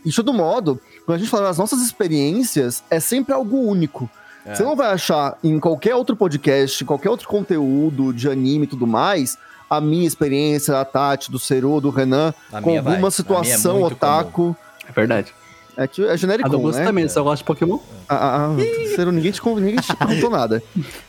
[0.06, 4.08] E, de todo modo, quando a gente fala das nossas experiências, é sempre algo único.
[4.46, 4.54] É.
[4.54, 8.68] Você não vai achar em qualquer outro podcast, em qualquer outro conteúdo de anime e
[8.68, 9.36] tudo mais,
[9.68, 12.92] a minha experiência, a Tati, do Seru, do Renan, A com minha vai.
[12.92, 14.56] alguma A situação é otaku.
[14.88, 15.34] É verdade.
[15.76, 16.84] É, que é genérico, né?
[16.84, 17.78] também, só gosta de Pokémon.
[18.08, 20.62] Ah, ah, ah, Ciro, ninguém te, ninguém te perguntou nada.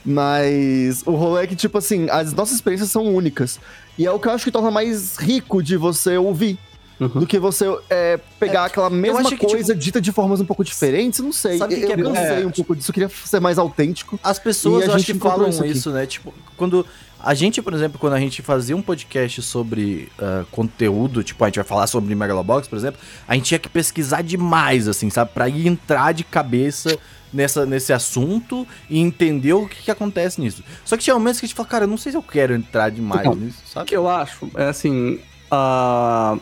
[0.04, 3.62] Mas o rolê é que, tipo assim, as nossas experiências são únicas.
[3.98, 6.60] E é o que eu acho que torna mais rico de você ouvir.
[7.00, 7.08] Uhum.
[7.10, 11.20] Do que você é, pegar aquela mesma que, coisa dita de formas um pouco diferentes,
[11.20, 11.58] não sei.
[11.60, 12.14] Sabe o que eu que é bom?
[12.14, 12.48] cansei É.
[12.48, 14.20] um pouco disso, eu queria ser mais autêntico.
[14.24, 16.06] As pessoas a eu acho gente que falam isso isso, né?
[16.08, 16.84] Tipo, quando
[17.20, 21.48] a gente, por exemplo, quando a gente fazia um podcast sobre ah, conteúdo, tipo, a
[21.48, 25.32] gente vai falar sobre Megalobox, por exemplo, a gente tinha que pesquisar demais, assim, sabe?
[25.34, 26.98] Pra ir entrar de cabeça
[27.32, 30.64] nessa, nesse assunto e entender o que, que acontece nisso.
[30.84, 32.56] Só que tinha momentos que a gente fala, cara, eu não sei se eu quero
[32.56, 33.36] entrar demais Não.
[33.36, 33.86] nisso, O sabe?
[33.88, 35.20] que eu acho é assim.
[35.52, 36.38] ah,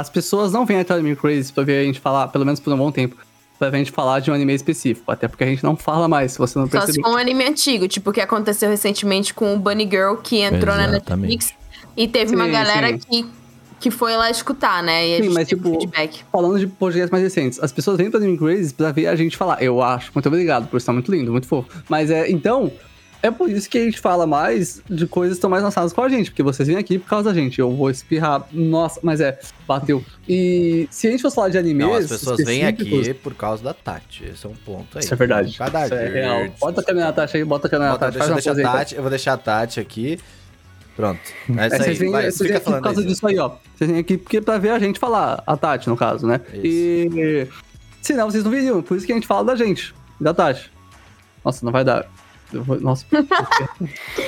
[0.00, 2.60] as pessoas não vêm até o Anime Crazy pra ver a gente falar, pelo menos
[2.60, 3.16] por um bom tempo,
[3.58, 5.10] pra ver a gente falar de um anime específico.
[5.10, 7.10] Até porque a gente não fala mais, se você não Só se percebeu.
[7.10, 10.76] for um anime antigo, tipo o que aconteceu recentemente com o Bunny Girl, que entrou
[10.76, 11.30] na Exatamente.
[11.36, 11.58] Netflix.
[11.96, 12.98] E teve uma Sim, galera sim.
[12.98, 13.26] que,
[13.80, 15.08] que foi lá escutar, né?
[15.08, 16.24] E a Sim, gente mas, teve tipo, feedback.
[16.30, 19.36] Falando de podcasts mais recentes, as pessoas vêm pra Anime Crazy pra ver a gente
[19.36, 19.60] falar.
[19.60, 20.12] Eu acho.
[20.14, 21.68] Muito obrigado por estar muito lindo, muito fofo.
[21.88, 22.70] Mas é, então,
[23.22, 26.02] é por isso que a gente fala mais de coisas que estão mais lançadas com
[26.02, 27.58] a gente, porque vocês vêm aqui por causa da gente.
[27.58, 28.46] Eu vou espirrar.
[28.52, 30.04] Nossa, mas é, bateu.
[30.28, 31.84] E se a gente fosse falar de animes.
[31.86, 34.24] Não, as pessoas vêm aqui por causa da Tati.
[34.24, 35.04] Esse é um ponto aí.
[35.04, 35.56] Isso é verdade.
[35.58, 36.46] Cada Isso é real.
[36.60, 38.18] Bota a câmera na Tati aí, bota a câmera na Bota, Tati.
[38.18, 40.18] deixa, faz uma deixa a pose aí, Tati, eu vou deixar a Tati aqui.
[40.96, 41.20] Pronto.
[41.48, 41.70] É isso É, aí.
[41.84, 43.50] vocês vêm, Vai, vocês vêm aqui por causa disso aí, ó.
[43.76, 46.40] Vocês vêm aqui porque pra ver a gente falar, a Tati, no caso, né?
[46.54, 46.66] Isso.
[46.66, 47.48] E.
[48.02, 50.70] Senão vocês não viriam, por isso que a gente fala da gente, da Tati.
[51.44, 52.06] Nossa, não vai dar.
[52.52, 53.04] Eu vou- Nossa,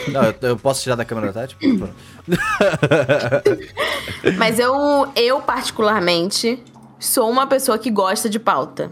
[0.09, 1.56] Não, eu, eu posso tirar da câmera da Tati?
[1.56, 1.94] Por favor.
[4.37, 6.62] Mas eu, eu, particularmente,
[6.98, 8.90] sou uma pessoa que gosta de pauta.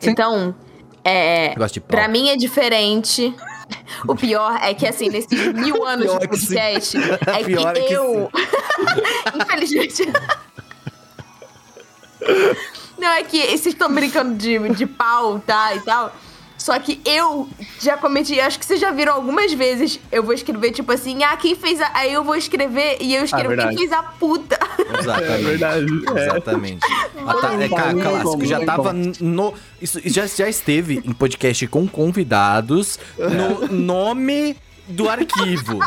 [0.00, 0.10] Sim.
[0.10, 0.54] Então,
[1.04, 1.54] é,
[1.88, 3.34] pra mim é diferente.
[4.06, 7.72] O pior é que, assim, nesses mil anos Pior de que podcast, é que é
[7.86, 8.30] que eu.
[9.34, 10.12] Infelizmente.
[12.98, 15.74] Não, é que vocês estão brincando de, de pau, tá?
[15.74, 16.14] E tal.
[16.66, 17.48] Só que eu
[17.80, 21.36] já cometi, acho que vocês já viram algumas vezes, eu vou escrever tipo assim, ah,
[21.36, 21.88] quem fez a.
[21.94, 23.76] Aí eu vou escrever e eu escrevo quem verdade.
[23.76, 24.58] fez a puta.
[24.98, 25.42] Exatamente.
[25.46, 25.86] verdade.
[26.16, 26.22] É.
[26.24, 26.86] Exatamente.
[27.24, 28.44] A ta- é, ca- Muito bom, clássico.
[28.46, 29.54] Já tava no.
[29.80, 34.56] Isso já, já esteve em podcast com convidados no nome
[34.88, 35.78] do arquivo.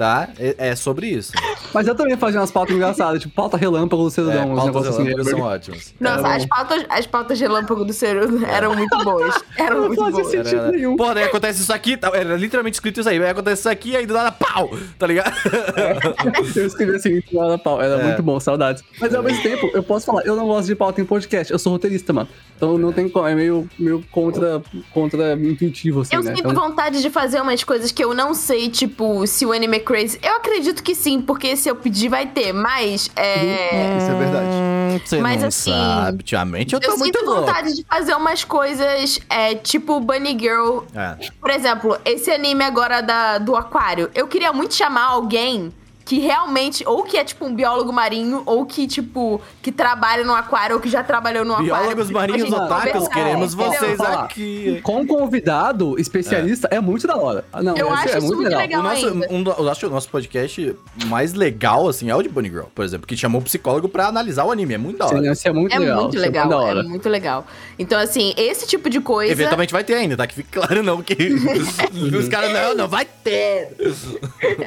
[0.00, 0.30] Tá?
[0.38, 1.30] É, é sobre isso.
[1.74, 4.86] Mas eu também fazia umas pautas engraçadas, tipo pauta relâmpago do É, Cerudão, uns pautas
[4.86, 5.04] assim.
[5.14, 5.24] né?
[5.24, 5.94] são ótimos.
[6.00, 6.28] Nossa, bom.
[6.28, 9.34] as pautas, as pautas relâmpago do Cerudo eram muito boas.
[9.58, 10.30] Eram Não muito fazia boas.
[10.30, 10.96] sentido Era- nenhum.
[10.96, 13.22] Porra, daí acontece isso aqui, tá- era literalmente escrito isso aí.
[13.22, 14.70] Aí acontece isso aqui, aí do nada, pau!
[14.98, 15.34] Tá ligado?
[16.56, 17.80] Eu escrevi assim, lá na pau.
[17.80, 18.04] Era É.
[18.04, 18.82] muito bom, saudades.
[18.98, 21.52] Mas ao mesmo tempo, eu posso falar, eu não gosto de pauta em podcast.
[21.52, 22.28] Eu sou roteirista, mano.
[22.56, 23.26] Então não tem como.
[23.28, 24.62] É meio, meio contra,
[24.94, 26.34] contra intuitivo, assim, Eu né?
[26.34, 29.76] sinto Então, vontade de fazer umas coisas que eu não sei, tipo, se o anime
[29.76, 30.18] é crazy.
[30.22, 33.96] Eu acredito que sim, porque se eu pedir vai ter, mas é.
[33.98, 35.00] Isso é verdade.
[35.04, 36.16] Você Mas não assim, sabe.
[36.18, 37.46] Ultimamente eu tô Eu muito sinto louco.
[37.46, 40.80] vontade de fazer umas coisas, é, tipo Bunny Girl.
[40.94, 41.16] É.
[41.40, 44.10] Por exemplo, esse anime agora da, do aquário.
[44.14, 45.72] Eu queria muito chamar alguém
[46.04, 50.34] que realmente, ou que é tipo um biólogo marinho, ou que, tipo, que trabalha no
[50.34, 51.72] aquário, ou que já trabalhou no aquário.
[51.74, 54.24] Biólogos marinhos Pra gente otakus, queremos vocês Falar.
[54.24, 54.80] aqui.
[54.82, 57.44] Com convidado especialista é, muito da hora.
[57.52, 58.60] Ah, Não, Eu é, acho é isso muito muito legal.
[58.60, 58.80] legal.
[58.80, 59.28] O nosso, ainda.
[59.30, 62.64] um eu acho que o nosso podcast mais legal, assim, é o de Bunny Girl,
[62.74, 64.74] por exemplo, que chamou o psicólogo pra analisar o anime.
[64.74, 65.18] É muito da hora.
[65.22, 66.00] Sim, isso é muito É legal.
[66.02, 66.80] muito isso é legal, da hora.
[66.80, 67.46] é muito legal.
[67.78, 69.30] Então, assim, esse tipo de coisa.
[69.32, 70.26] Eventualmente vai ter ainda, tá?
[70.26, 71.14] Que fique claro, não, que
[72.18, 73.76] os caras, não, não vai ter.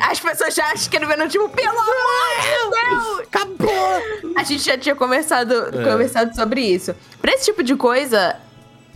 [0.10, 3.20] As pessoas já escrevendo, tipo, pelo amor de Deus!
[3.28, 4.34] Acabou!
[4.38, 5.92] A gente já tinha conversado, É.
[5.92, 6.96] conversado sobre isso.
[7.22, 8.36] Pra esse tipo de coisa,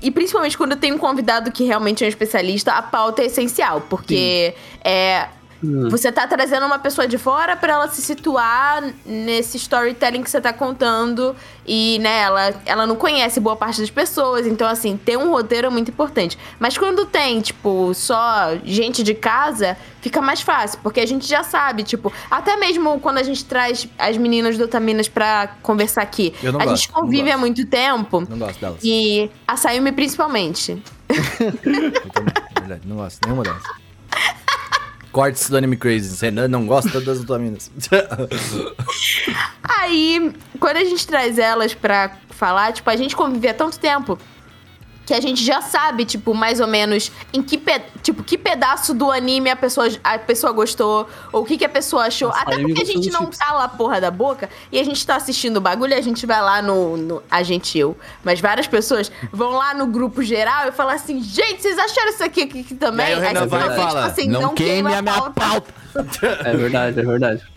[0.02, 3.82] e principalmente quando tem um convidado que realmente é um especialista, a pauta é essencial,
[3.89, 5.28] porque é.
[5.63, 5.89] Hum.
[5.89, 10.39] Você tá trazendo uma pessoa de fora pra ela se situar nesse storytelling que você
[10.39, 11.36] tá contando.
[11.65, 14.46] E, né, ela, ela não conhece boa parte das pessoas.
[14.46, 16.38] Então, assim, ter um roteiro é muito importante.
[16.60, 20.80] Mas quando tem, tipo, só gente de casa, fica mais fácil.
[20.82, 24.65] Porque a gente já sabe, tipo, até mesmo quando a gente traz as meninas do
[24.65, 26.34] Otaminas pra conversar aqui.
[26.41, 28.26] Eu não a gosto, gente convive há muito tempo.
[28.30, 28.80] Não gosto delas.
[28.84, 30.82] E a Sayumi principalmente.
[31.10, 33.63] Eu também, é verdade, não gosto nenhuma delas.
[35.17, 36.15] Cortes do Anime Crazy.
[36.15, 37.71] Você não, gosta das vitaminas.
[39.63, 44.19] Aí, quando a gente traz elas pra falar, tipo, a gente convive há tanto tempo
[45.08, 48.93] que a gente já sabe, tipo, mais ou menos em que, pe tipo, que pedaço
[48.93, 52.28] do anime a pessoa, a pessoa gostou, ou o que, que a pessoa achou.
[52.28, 53.38] Nossa, Até aí porque a gente não chips.
[53.39, 56.26] cala a porra da boca e a gente tá assistindo o bagulho e a gente
[56.26, 57.98] vai lá no, no- A gente, eu.
[58.24, 62.24] Mas várias pessoas vão lá no grupo geral e falam assim: gente, vocês acharam isso
[62.26, 63.06] aqui, aqui, aqui também?
[63.06, 65.32] Aí o Renan você vai e fala, tipo assim, não, queime a minha pauta.
[65.32, 65.74] pauta.
[66.46, 67.57] É verdade, é verdade.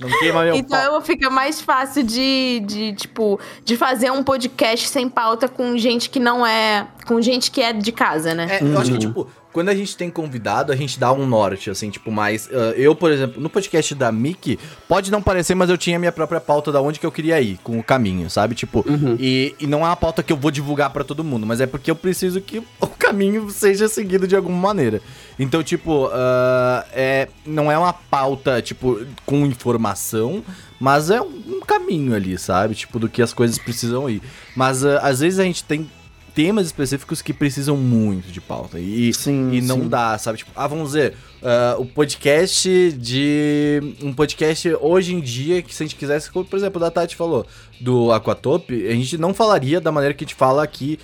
[0.00, 1.02] Não queima meu Então pau.
[1.02, 6.20] fica mais fácil de, de, tipo, de fazer um podcast sem pauta com gente que
[6.20, 6.86] não é.
[7.06, 8.58] Com gente que é de casa, né?
[8.60, 11.70] É, eu acho que, tipo, quando a gente tem convidado, a gente dá um norte,
[11.70, 12.50] assim, tipo, mais.
[12.52, 16.10] ah, eu, por exemplo, no podcast da Mickey, pode não parecer, mas eu tinha minha
[16.10, 18.56] própria pauta da onde que eu queria ir, com o caminho, sabe?
[18.56, 18.84] Tipo,
[19.16, 21.66] e, e não é uma pauta que eu vou divulgar pra todo mundo, mas é
[21.66, 25.00] porque eu preciso que o caminho seja seguido de alguma maneira.
[25.38, 30.42] Então, tipo, ah, é, não é uma pauta, tipo, com informação,
[30.80, 32.74] mas é um, um caminho ali, sabe?
[32.74, 34.20] Tipo, do que as coisas precisam ir.
[34.56, 35.88] Mas ah, às vezes a gente tem
[36.34, 38.78] temas específicos que precisam muito de pauta.
[38.80, 39.88] E, Sim, e não sim.
[39.88, 40.38] dá, sabe?
[40.38, 43.80] Tipo, ah, vamos dizer, ah, o podcast de.
[44.02, 46.90] Um podcast hoje em dia, que se a gente quisesse, como, por exemplo, o da
[46.90, 47.46] Tati falou,
[47.80, 50.98] do Aquatop, a gente não falaria da maneira que a gente fala aqui.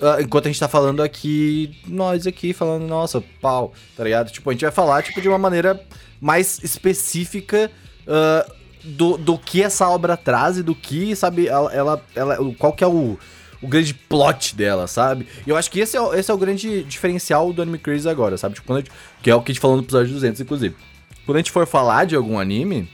[0.00, 4.30] ah, enquanto a gente tá falando aqui, nós aqui falando, nossa, pau, tá ligado?
[4.30, 5.80] Tipo, a gente vai falar, tipo, de uma maneira
[6.20, 7.70] mais específica
[8.06, 8.46] ah,
[8.84, 12.84] do, do que essa obra traz e do que, sabe, ela, ela, ela- qual que
[12.84, 13.18] é o,
[13.62, 15.26] o grande plot dela, sabe?
[15.46, 18.08] E eu acho que esse é, o- esse é o grande diferencial do Anime Crazy
[18.08, 18.54] agora, sabe?
[18.54, 18.92] Tipo, quando a gente-
[19.22, 20.74] que é o que a gente falou no episódio 200, inclusive.
[21.24, 22.88] Quando a gente for falar de algum anime,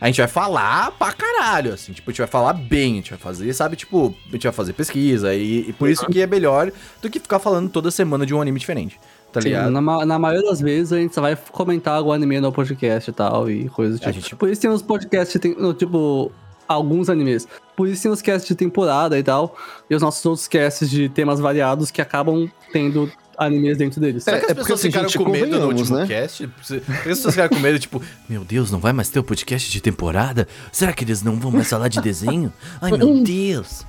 [0.00, 1.92] a gente vai falar pra caralho, assim.
[1.92, 3.76] Tipo, a gente vai falar bem, a gente vai fazer, sabe?
[3.76, 5.34] Tipo, a gente vai fazer pesquisa.
[5.34, 6.70] E, e por isso que é melhor
[7.00, 8.98] do que ficar falando toda semana de um anime diferente,
[9.32, 9.70] tá Sim, ligado?
[9.70, 13.12] na, na maioria das vezes a gente só vai comentar algum anime no podcast e
[13.12, 14.12] tal, e coisas do tipo.
[14.12, 16.30] gente- Por isso tem uns podcasts, tem, no, tipo,
[16.72, 17.46] alguns animes.
[17.76, 19.56] Por isso tem os casts de temporada e tal,
[19.88, 24.24] e os nossos outros casts de temas variados que acabam tendo animes dentro deles.
[24.24, 26.06] Será que as É, é porque, pessoas ficaram com medo no último né?
[26.06, 26.48] cast?
[26.62, 29.24] Será que as pessoas ficaram com medo, tipo, meu Deus, não vai mais ter o
[29.24, 30.46] podcast de temporada?
[30.70, 32.52] Será que eles não vão mais falar de desenho?
[32.80, 33.84] Ai, meu Deus.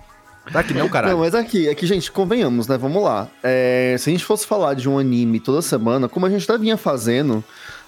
[0.48, 1.14] Será que não, caralho?
[1.14, 2.78] Não, mas aqui, aqui, gente, convenhamos, né?
[2.78, 3.30] Vamos lá.
[3.42, 6.58] É, se a gente fosse falar de um anime toda semana, como a gente já
[6.58, 7.44] vinha fazendo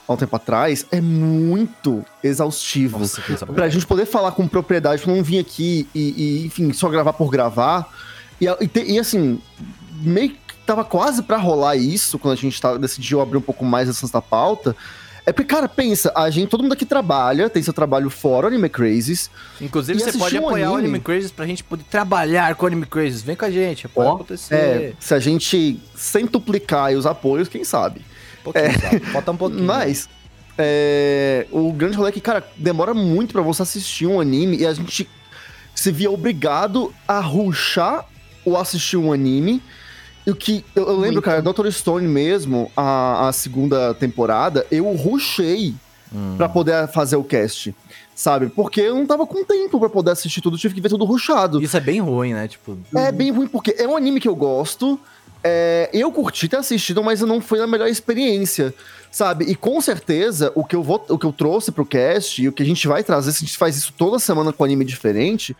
[0.07, 2.99] há um tempo atrás, é muito exaustivo.
[2.99, 6.89] Nossa, Pra gente poder falar com propriedade, pra não vir aqui e, e, enfim, só
[6.89, 7.91] gravar por gravar.
[8.39, 9.39] E, e, te- e, assim,
[10.01, 13.63] meio que tava quase pra rolar isso, quando a gente tava, decidiu abrir um pouco
[13.65, 14.75] mais essa da pauta.
[15.27, 18.69] É porque, cara, pensa, a gente, todo mundo aqui trabalha, tem seu trabalho fora, Anime
[18.69, 19.31] Crazes.
[19.59, 20.89] Inclusive, você pode um apoiar o anime.
[20.89, 23.23] Anime Crazes pra gente poder trabalhar com o Anime Crazes.
[23.23, 24.53] Vem com a gente, pode Ó, acontecer.
[24.53, 28.01] É, se a gente centuplicar os apoios, quem sabe?
[28.45, 28.99] Pouquinho, sabe?
[29.11, 29.63] Falta um pouquinho.
[29.63, 30.07] Mas,
[30.57, 34.65] é, o grande rolê é que, cara, demora muito pra você assistir um anime e
[34.65, 35.09] a gente
[35.73, 38.05] se via obrigado a ruxar
[38.45, 39.61] ou assistir um anime.
[40.25, 40.63] E o que.
[40.75, 41.69] Eu, eu lembro, cara, Dr.
[41.69, 45.75] Stone mesmo, a, a segunda temporada, eu rushei
[46.13, 46.35] Hum.
[46.37, 47.75] pra poder fazer o cast.
[48.15, 48.47] Sabe?
[48.47, 51.03] Porque eu não tava com tempo pra poder assistir tudo, eu tive que ver tudo
[51.03, 51.61] ruxado.
[51.61, 52.47] Isso é bem ruim, né?
[52.47, 54.97] Tipo, É bem ruim, porque é um anime que eu gosto.
[55.47, 58.73] É, eu curti ter assistido, mas não foi a melhor experiência,
[59.11, 59.45] sabe?
[59.45, 62.51] E com certeza, o que eu, vou, o que eu trouxe pro cast e o
[62.51, 65.55] que a gente vai trazer, se a gente faz isso toda semana com anime diferente,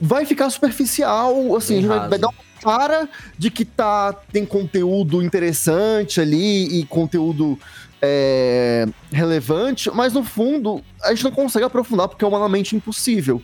[0.00, 4.12] vai ficar superficial, assim, Bem a gente vai, vai dar uma cara de que tá,
[4.12, 7.56] tem conteúdo interessante ali e conteúdo
[8.02, 13.40] é, relevante, mas no fundo a gente não consegue aprofundar porque é humanamente impossível.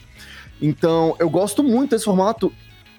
[0.60, 2.52] Então, eu gosto muito desse formato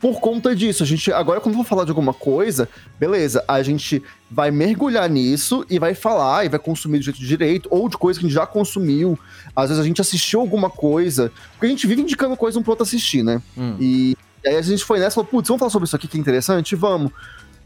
[0.04, 0.84] por conta disso.
[0.84, 2.68] A gente, agora, quando eu vou falar de alguma coisa,
[3.00, 7.70] beleza, a gente vai mergulhar nisso e vai falar e vai consumir do jeito direito,
[7.72, 9.18] ou de coisa que a gente já consumiu.
[9.56, 12.74] Às vezes a gente assistiu alguma coisa, porque a gente vive indicando coisa um pro
[12.74, 13.42] outro assistir, né?
[13.58, 13.78] Hum.
[13.80, 16.06] E, e aí a gente foi nessa e falou, putz, vamos falar sobre isso aqui
[16.06, 16.76] que é interessante?
[16.76, 17.10] Vamos.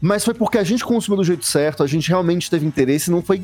[0.00, 3.20] Mas foi porque a gente consumiu do jeito certo, a gente realmente teve interesse, não
[3.20, 3.42] foi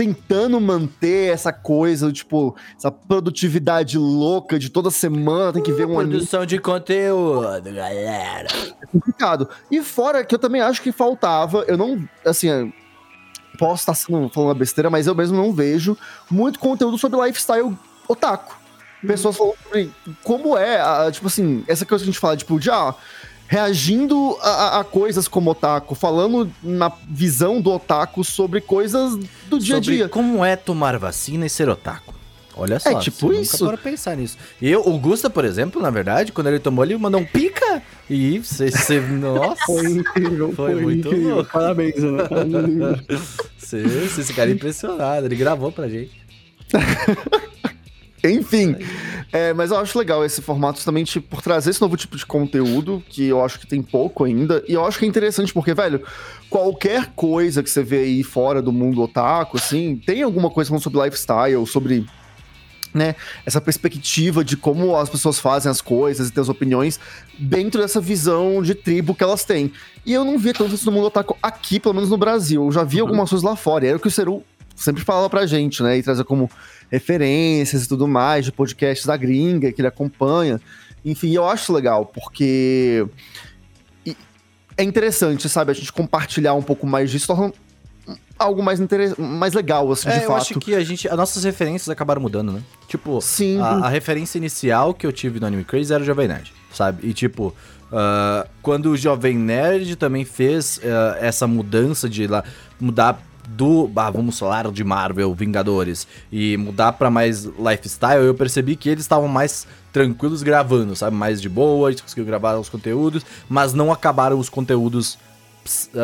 [0.00, 6.00] tentando manter essa coisa, tipo, essa produtividade louca de toda semana tem que ver um
[6.00, 8.48] anime produção de conteúdo, galera.
[8.90, 9.46] complicado.
[9.70, 12.72] E fora que eu também acho que faltava, eu não, assim, eu
[13.58, 15.94] posso estar falando uma besteira, mas eu mesmo não vejo
[16.30, 17.76] muito conteúdo sobre lifestyle
[18.08, 18.58] otaku.
[19.06, 19.90] Pessoas falando sobre
[20.24, 22.94] como é, tipo assim, essa coisa que a gente fala, tipo, de, ah,
[23.50, 29.16] reagindo a, a- coisas como otaku, falando na visão do otaku sobre coisas
[29.48, 30.08] do dia a Sobre dia.
[30.08, 32.14] como é tomar vacina e ser otaku.
[32.56, 33.64] Olha só, tipo você isso.
[33.64, 34.38] Nunca para pensar nisso.
[34.62, 37.82] E eu, o Gusta, por exemplo, na verdade, quando ele tomou, ele mandou um pica.
[38.08, 41.34] E você, você nossa, Foi incrível, Foi foi, muito incrível.
[41.36, 41.50] louco.
[41.50, 41.94] Parabéns,
[43.58, 45.26] você, você esse cara é impressionado.
[45.26, 46.12] Ele gravou pra gente.
[48.24, 48.76] Enfim,
[49.32, 53.02] É, mas eu acho legal esse formato justamente por trazer esse novo tipo de conteúdo,
[53.08, 54.64] que eu acho que tem pouco ainda.
[54.68, 56.02] E eu acho que é interessante porque, velho,
[56.48, 60.82] qualquer coisa que você vê aí fora do mundo otaku, assim, tem alguma coisa falando
[60.82, 62.06] sobre lifestyle, sobre
[62.92, 63.14] né,
[63.46, 66.98] essa perspectiva de como as pessoas fazem as coisas e têm as opiniões
[67.38, 69.72] dentro dessa visão de tribo que elas têm.
[70.04, 72.64] E eu não via tanto isso no mundo otaku aqui, pelo menos no Brasil.
[72.64, 73.06] Eu já vi uhum.
[73.06, 73.84] algumas coisas lá fora.
[73.84, 74.42] E era o que o Seru
[74.74, 75.98] sempre falava pra gente, né?
[75.98, 76.50] E trazia como
[76.90, 80.60] referências e tudo mais, de podcasts da gringa que ele acompanha.
[81.04, 83.06] Enfim, eu acho legal, porque
[84.76, 85.70] é interessante, sabe?
[85.70, 87.52] A gente compartilhar um pouco mais disso, torna
[88.38, 88.80] algo mais,
[89.18, 90.40] mais legal, assim, é, de eu fato.
[90.40, 92.62] acho que a gente, as nossas referências acabaram mudando, né?
[92.88, 93.60] Tipo, Sim.
[93.60, 97.06] A, a referência inicial que eu tive no Anime Crazy era o Jovem Nerd, sabe?
[97.06, 97.54] E tipo,
[97.92, 102.42] uh, quando o Jovem Nerd também fez uh, essa mudança de lá,
[102.80, 108.76] mudar do, ah, vamos falar de Marvel, Vingadores, e mudar para mais lifestyle, eu percebi
[108.76, 111.16] que eles estavam mais tranquilos gravando, sabe?
[111.16, 115.18] Mais de boa, eles conseguiram gravar os conteúdos, mas não acabaram os conteúdos,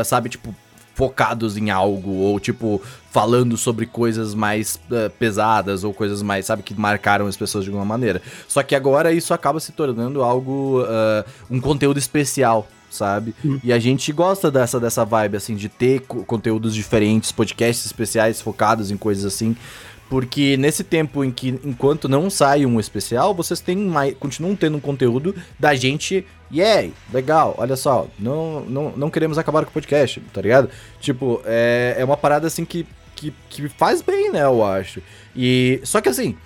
[0.05, 0.29] sabe?
[0.29, 0.55] Tipo,
[0.97, 2.81] focados em algo, ou tipo,
[3.11, 7.71] falando sobre coisas mais uh, pesadas, ou coisas mais, sabe, que marcaram as pessoas de
[7.71, 8.23] alguma maneira.
[8.49, 13.35] Só que agora isso acaba se tornando algo, uh, um conteúdo especial, sabe?
[13.45, 13.61] Uhum.
[13.63, 18.91] E a gente gosta dessa, dessa vibe, assim, de ter conteúdos diferentes, podcasts especiais focados
[18.91, 19.55] em coisas assim.
[20.09, 24.77] Porque nesse tempo em que, enquanto não sai um especial, vocês têm mais, continuam tendo
[24.77, 26.25] um conteúdo da gente.
[26.53, 30.71] Yeah, legal, olha só, não, não, não queremos acabar com o podcast, tá ligado?
[31.01, 32.87] Tipo, é, é uma parada assim que,
[33.17, 35.03] que, que faz bem, né, eu acho.
[35.35, 35.81] E.
[35.83, 36.37] Só que assim,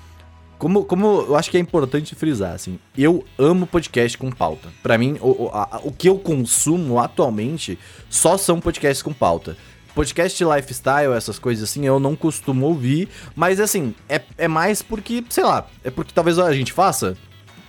[0.60, 4.68] como, como eu acho que é importante frisar, assim, eu amo podcast com pauta.
[4.82, 7.78] Para mim, o, a, o que eu consumo atualmente
[8.10, 9.56] só são podcasts com pauta.
[9.94, 15.24] Podcast lifestyle, essas coisas assim, eu não costumo ouvir, mas assim, é, é mais porque,
[15.28, 17.16] sei lá, é porque talvez a gente faça,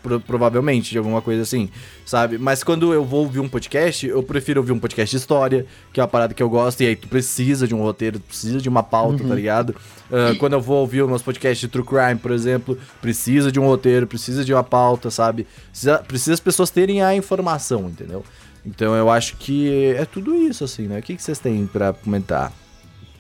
[0.02, 1.70] pro, provavelmente, de alguma coisa assim,
[2.06, 2.38] sabe?
[2.38, 6.00] Mas quando eu vou ouvir um podcast, eu prefiro ouvir um podcast de história, que
[6.00, 8.60] é uma parada que eu gosto, e aí tu precisa de um roteiro, tu precisa
[8.60, 9.30] de uma pauta, tá uhum.
[9.30, 9.76] tá ligado?
[10.10, 13.66] Uh, quando eu vou ouvir meus podcasts de true crime, por exemplo, precisa de um
[13.66, 15.48] roteiro, precisa de uma pauta, sabe?
[15.70, 18.24] Precisa, precisa as pessoas terem a informação, entendeu?
[18.66, 21.00] Então eu acho que é tudo isso, assim, né?
[21.00, 22.52] O que, que vocês têm para comentar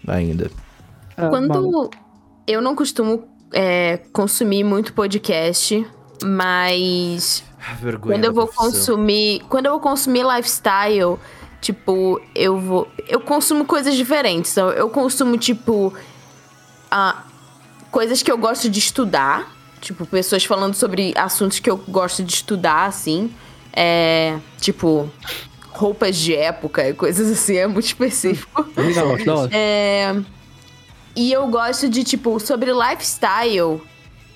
[0.07, 0.51] ainda?
[1.17, 1.89] Ah, Quando
[2.47, 5.85] eu não costumo é, consumir muito podcast,
[6.23, 8.71] mas ah, Vergonha quando eu vou profissão.
[8.71, 11.17] consumir, quando eu vou consumir lifestyle,
[11.59, 14.51] tipo, eu vou, eu consumo coisas diferentes.
[14.51, 15.93] Então, eu consumo tipo
[16.89, 17.23] ah,
[17.89, 22.33] coisas que eu gosto de estudar, tipo pessoas falando sobre assuntos que eu gosto de
[22.33, 23.33] estudar, assim.
[23.73, 25.09] É, tipo,
[25.69, 28.67] roupas de época e coisas assim, é muito específico.
[29.51, 30.15] é,
[31.15, 33.81] e eu gosto de, tipo, sobre lifestyle,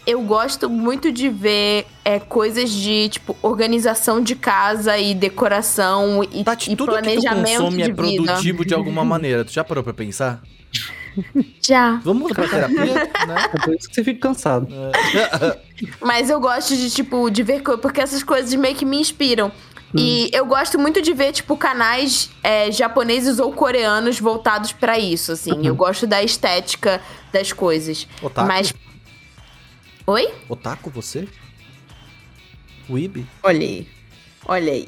[0.06, 6.44] eu gosto muito de ver é, coisas de, tipo, organização de casa e decoração e,
[6.44, 9.44] Tati, e tudo planejamento que tu consome de é produtivo de alguma maneira.
[9.44, 10.42] Tu já parou pra pensar?
[11.62, 12.00] Já.
[12.04, 13.50] Vamos pra terapia, né?
[13.54, 14.68] É por isso que você fica cansado.
[14.72, 15.60] É.
[16.02, 17.62] Mas eu gosto de, tipo, de ver...
[17.62, 19.52] Porque essas coisas meio que me inspiram.
[19.94, 19.98] Hum.
[19.98, 25.32] E eu gosto muito de ver, tipo, canais é, japoneses ou coreanos voltados para isso,
[25.32, 25.54] assim.
[25.54, 25.64] Uhum.
[25.64, 27.02] Eu gosto da estética
[27.32, 28.08] das coisas.
[28.22, 28.48] Otaku?
[28.48, 28.74] Mas...
[30.08, 30.30] Oi?
[30.50, 31.28] Otaku, você?
[32.90, 33.26] Weeb?
[33.42, 33.88] Olha aí.
[34.46, 34.88] Olha aí.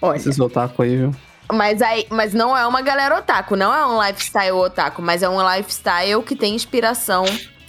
[0.00, 0.16] Olha.
[0.16, 1.16] Esses otaku aí, viu?
[1.52, 5.28] Mas, aí, mas não é uma galera otaku, não é um lifestyle otaku, mas é
[5.28, 7.24] um lifestyle que tem inspiração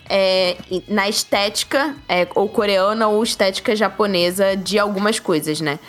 [0.09, 0.55] é,
[0.87, 5.79] na estética, é, ou coreana ou estética japonesa de algumas coisas, né?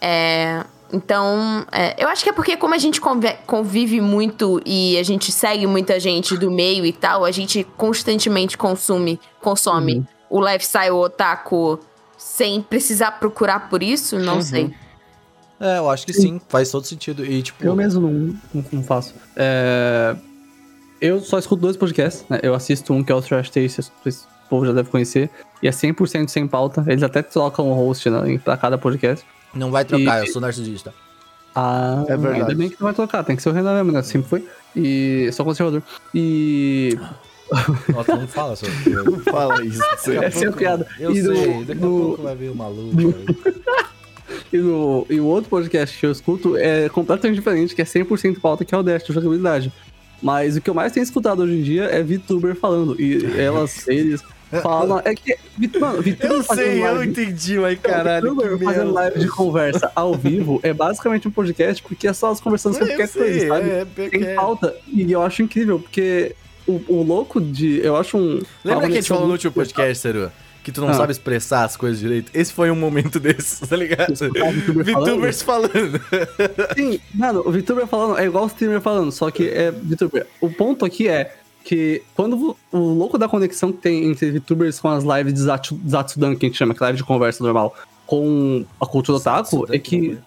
[0.00, 3.00] É, então, é, eu acho que é porque como a gente
[3.46, 8.56] convive muito e a gente segue muita gente do meio e tal, a gente constantemente
[8.56, 10.06] consome, consome uhum.
[10.30, 11.80] o lifestyle otaku
[12.16, 14.42] sem precisar procurar por isso, não uhum.
[14.42, 14.74] sei.
[15.64, 17.24] É, eu acho que sim, faz todo sentido.
[17.24, 17.64] E, tipo...
[17.64, 19.14] Eu mesmo não, não, não faço.
[19.34, 20.14] É...
[21.00, 22.38] Eu só escuto dois podcasts, né?
[22.42, 25.30] Eu assisto um que é o Trash Taste, o povo já deve conhecer,
[25.62, 26.84] e é 100% sem pauta.
[26.86, 29.24] Eles até trocam um host né, pra cada podcast.
[29.54, 30.26] Não vai trocar, e...
[30.26, 30.92] eu sou narcisista.
[31.54, 32.42] Ah, é verdade.
[32.42, 34.02] Ainda bem que não vai trocar, tem que ser o Renan mesmo, né?
[34.02, 34.48] Sempre foi.
[34.76, 35.82] E sou conservador.
[36.14, 36.98] E.
[37.88, 39.80] Nossa, não fala sobre Não fala isso.
[40.20, 40.86] Essa é a piada.
[40.98, 42.96] Eu e sei, daqui a pouco vai vir o maluco.
[44.52, 48.40] E, no, e o outro podcast que eu escuto é completamente diferente, que é 100%
[48.40, 49.72] pauta, que é o Dash, de jogabilidade.
[50.22, 52.98] Mas o que eu mais tenho escutado hoje em dia é VTuber falando.
[53.00, 54.22] E elas, eles
[54.62, 55.02] falam.
[55.04, 55.36] É que.
[55.78, 58.34] Mano, VTuber Eu sei, live, eu entendi, mas caralho.
[58.34, 62.40] VTuber fazendo live de conversa ao vivo é basicamente um podcast, porque é só as
[62.40, 63.68] conversando sobre qualquer coisa, sabe?
[63.70, 64.34] É, Tem é.
[64.34, 64.74] pauta.
[64.88, 66.34] E eu acho incrível, porque
[66.66, 67.80] o, o louco de.
[67.84, 68.40] Eu acho um.
[68.64, 70.30] Lembra que a gente falou no último podcast, Seru?
[70.64, 70.94] Que tu não Ah.
[70.94, 72.30] sabe expressar as coisas direito.
[72.34, 74.14] Esse foi um momento desses, tá ligado?
[74.14, 75.06] VTuber falando?
[75.10, 76.00] VTubers falando.
[76.76, 80.26] Sim, mano, o VTuber falando é igual o streamer falando, só que é VTuber.
[80.40, 84.88] O ponto aqui é que quando o louco da conexão que tem entre VTubers com
[84.88, 87.74] as lives de Zatsu- Zatsudan, que a gente chama, que é live de conversa normal,
[88.06, 90.18] com a cultura otaku, Zatsudan, é que.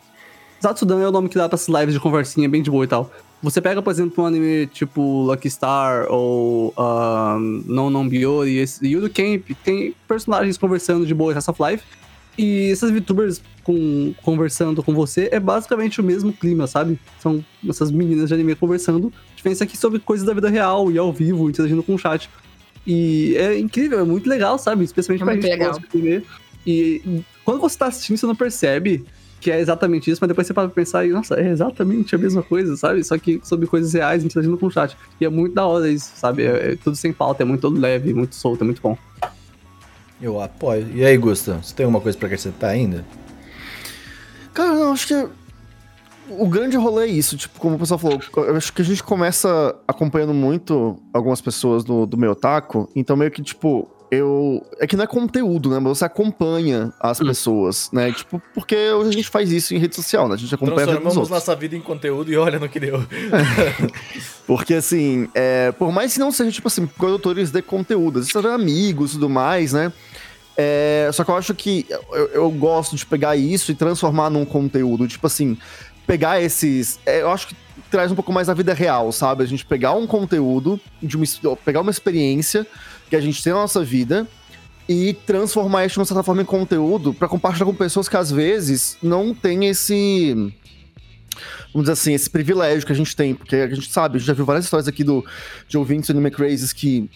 [0.62, 2.88] Zatsudan é o nome que dá pra essas lives de conversinha bem de boa e
[2.88, 3.12] tal.
[3.42, 8.86] Você pega, por exemplo, um anime tipo Lucky Star ou um, Non Non Biori, esse
[8.88, 11.84] Yuru Camp, tem personagens conversando de boa em Half Life.
[12.38, 17.00] E essas VTubers com, conversando com você é basicamente o mesmo clima, sabe?
[17.20, 19.12] São essas meninas de anime conversando.
[19.36, 22.30] Diferença aqui sobre coisas da vida real e ao vivo, interagindo com o chat.
[22.86, 24.84] E é incrível, é muito legal, sabe?
[24.84, 25.72] Especialmente É pra gente que legal.
[25.74, 26.26] gosta de anime.
[26.66, 29.04] E quando você tá assistindo, você não percebe
[29.40, 32.42] que é exatamente isso, mas depois você para pensar e, nossa, é exatamente a mesma
[32.42, 33.04] coisa, sabe?
[33.04, 34.98] Só que sobre coisas reais, interagindo com o chat.
[35.20, 36.44] E é muito da hora isso, sabe?
[36.44, 38.98] É, é tudo sem pauta, é muito leve, muito solto, é muito bom.
[40.22, 40.88] Eu apoio.
[40.94, 43.06] E aí, Gustavo, você tem alguma coisa pra acrescentar ainda?
[44.54, 45.30] Cara, não, acho que
[46.30, 49.02] o grande rolê é isso, tipo, como o pessoal falou, eu acho que a gente
[49.02, 54.66] começa acompanhando muito algumas pessoas do, do meu taco, então meio que, tipo, eu...
[54.80, 59.10] É que não é conteúdo, né, mas você acompanha as pessoas, né, tipo, porque hoje
[59.10, 61.56] a gente faz isso em rede social, né, a gente acompanha a vida Transformamos nossa
[61.56, 63.04] vida em conteúdo e olha no que deu.
[64.48, 68.46] Porque, assim, é, por mais que não seja, tipo assim, produtores de conteúdo, vezes são
[68.54, 69.92] amigos e tudo mais, né?
[70.56, 74.44] É, só que eu acho que eu, eu gosto de pegar isso e transformar num
[74.44, 75.08] conteúdo.
[75.08, 75.58] Tipo assim,
[76.08, 77.00] pegar esses.
[77.06, 77.56] é, eu acho que
[77.92, 79.44] traz um pouco mais da vida real, sabe?
[79.44, 81.26] A gente pegar um conteúdo, de uma,
[81.58, 82.66] pegar uma experiência
[83.10, 84.28] que a gente tem na nossa vida
[84.88, 88.32] e transformar isso de uma certa forma em conteúdo pra compartilhar com pessoas que às
[88.32, 90.34] vezes não têm esse
[91.74, 94.28] vamos dizer assim, esse privilégio que a gente tem, porque a gente sabe, a gente
[94.28, 95.24] já viu várias histórias aqui do,
[95.68, 97.10] de ouvintes do Anime Crazes que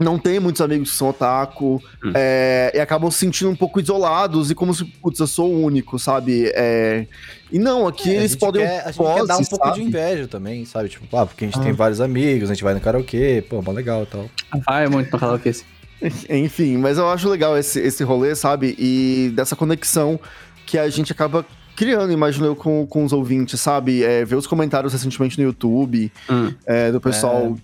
[0.00, 2.12] não tem muitos amigos que são otaku, Hum.
[2.14, 5.62] é, e acabam se sentindo um pouco isolados e como se, putz, eu sou o
[5.64, 6.50] único, sabe?
[6.54, 7.06] É,
[7.52, 9.78] e não, aqui É, eles podem quer, a gente quer dar um pouco sabe?
[9.80, 10.88] de inveja também, sabe?
[10.88, 11.62] Tipo, ah, porque a gente Ah.
[11.62, 14.30] tem vários amigos, a gente vai no karaokê, pô, mó legal e tal.
[14.66, 15.50] Vai muito no karaokê.
[15.50, 15.64] esse.
[16.30, 18.74] Enfim, mas eu acho legal esse, esse rolê, sabe?
[18.78, 20.18] E dessa conexão
[20.64, 21.44] que a gente acaba
[21.76, 24.02] criando, imagino eu, com, com os ouvintes, sabe?
[24.02, 26.52] É, ver os comentários recentemente no YouTube, Hum.
[26.66, 27.54] é, do pessoal.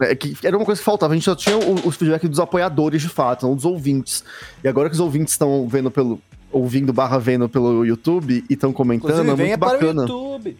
[0.00, 2.38] É, que era uma coisa que faltava, a gente só tinha o, os feedback dos
[2.40, 4.22] apoiadores de fato, não dos ouvintes.
[4.62, 6.20] E agora que os ouvintes estão vendo pelo.
[6.52, 10.02] ouvindo barra vendo pelo YouTube e estão comentando, é muito para bacana.
[10.02, 10.56] YouTube.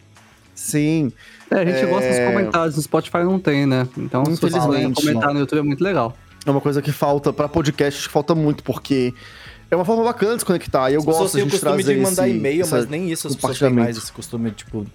[0.55, 1.11] Sim.
[1.51, 1.85] É, a gente É.
[1.85, 3.87] gosta dos comentários, no Spotify não tem, né?
[3.97, 4.95] Então, Infelizmente.
[5.05, 6.15] comentar no YouTube é muito legal.
[6.45, 9.13] É uma coisa que falta pra podcast, acho que falta muito, porque
[9.69, 10.89] é uma forma bacana de se conectar.
[10.89, 12.87] E eu As pessoas gosto têm de o costume trazer de mandar esse- e-mail, mas
[12.89, 14.85] nem isso as pessoas têm mais esse costume, tipo,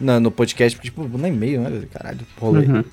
[0.00, 1.82] na, no podcast, porque, tipo, nem e-mail, né?
[1.92, 2.66] Caralho, rolê.
[2.66, 2.84] Uhum.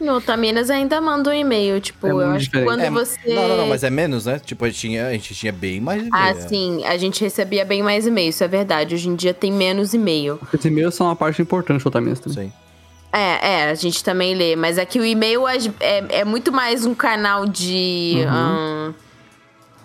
[0.00, 2.66] No Otaminas ainda manda um e-mail, tipo, É eu acho que diferente.
[2.66, 3.18] quando É, você.
[3.34, 4.38] Não, não, não, mas é menos, né?
[4.38, 6.12] Tipo, a gente tinha, a gente tinha bem mais e-mail.
[6.12, 6.34] Ah, é.
[6.48, 8.94] sim, a gente recebia bem mais e-mail, isso é verdade.
[8.94, 10.38] Hoje em dia tem menos e-mail.
[10.52, 12.48] Os e-mails são uma parte importante do Otaminas também.
[12.48, 12.52] Sim.
[13.12, 16.84] É, é, a gente também lê, mas aqui o e-mail é, é, é muito mais
[16.84, 18.28] um canal de Uhum.
[18.28, 18.94] ahn,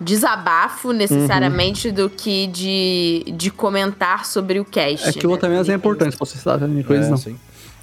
[0.02, 5.10] desabafo, necessariamente, do que de, de comentar sobre o cast.
[5.10, 6.84] É que o Otaminas é importante pra sociedade, né?
[6.84, 7.18] Coisas é, não.
[7.18, 7.38] sim.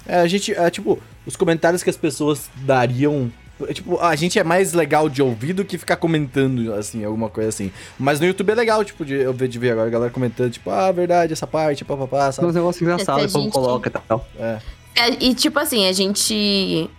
[0.07, 3.31] É, a gente, é, tipo, os comentários que as pessoas dariam.
[3.67, 7.29] é, Tipo, a gente é mais legal de ouvir do que ficar comentando, assim, alguma
[7.29, 7.71] coisa assim.
[7.99, 10.51] Mas no YouTube é legal, tipo, de eu ver, de ver agora a galera comentando,
[10.51, 12.47] tipo, ah, verdade, essa parte, papapá, sabe?
[12.47, 14.27] uns negócios engraçados Essa que o povo gente- coloca e tal.
[14.39, 14.59] É.
[14.95, 16.89] É, e tipo assim, a gente.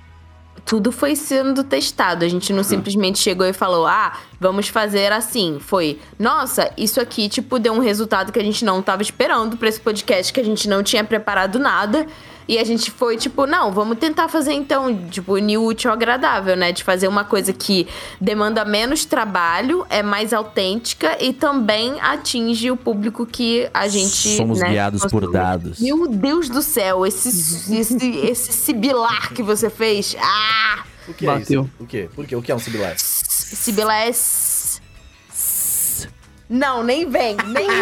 [0.65, 2.25] Tudo foi sendo testado.
[2.25, 5.59] A gente não simplesmente chegou e falou, ah, vamos fazer assim.
[5.61, 9.69] Foi, nossa, isso aqui, tipo, deu um resultado que a gente não tava esperando pra
[9.69, 12.07] esse podcast, que a gente não tinha preparado nada.
[12.49, 16.73] E a gente foi, tipo, não, vamos tentar fazer então, tipo, o útil agradável, né?
[16.73, 17.87] De fazer uma coisa que
[18.19, 24.37] demanda menos trabalho, é mais autêntica e também atinge o público que a gente.
[24.37, 25.79] Somos né, guiados por dados.
[25.79, 30.17] Meu Deus do céu, esse, esse, esse sibilar que você fez.
[30.19, 30.85] Ah!
[31.07, 31.63] O que Bateu.
[31.63, 31.71] é isso?
[31.81, 32.09] O quê?
[32.15, 32.37] Por quê?
[32.37, 32.95] O que é um sibilar?
[32.99, 34.13] Sibilar é.
[36.49, 37.77] Não, nem vem, nem vem.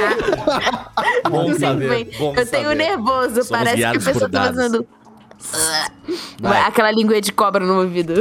[1.30, 2.04] Bom nem saber, vem.
[2.18, 2.74] bom Eu tenho saber.
[2.74, 4.86] nervoso, Somos parece que a pessoa tá fazendo.
[6.40, 6.60] Vai.
[6.62, 8.14] Aquela língua de cobra no ouvido.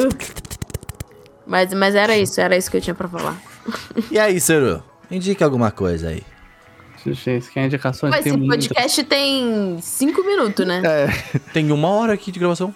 [1.48, 3.36] Mas, mas era isso, era isso que eu tinha pra falar.
[4.12, 4.84] E aí, Ciro?
[5.10, 6.24] Indica alguma coisa aí.
[7.06, 8.54] Gente, quem é indicações Mas tem esse muita.
[8.56, 10.82] podcast tem cinco minutos, né?
[10.84, 12.74] É, Tem uma hora aqui de gravação.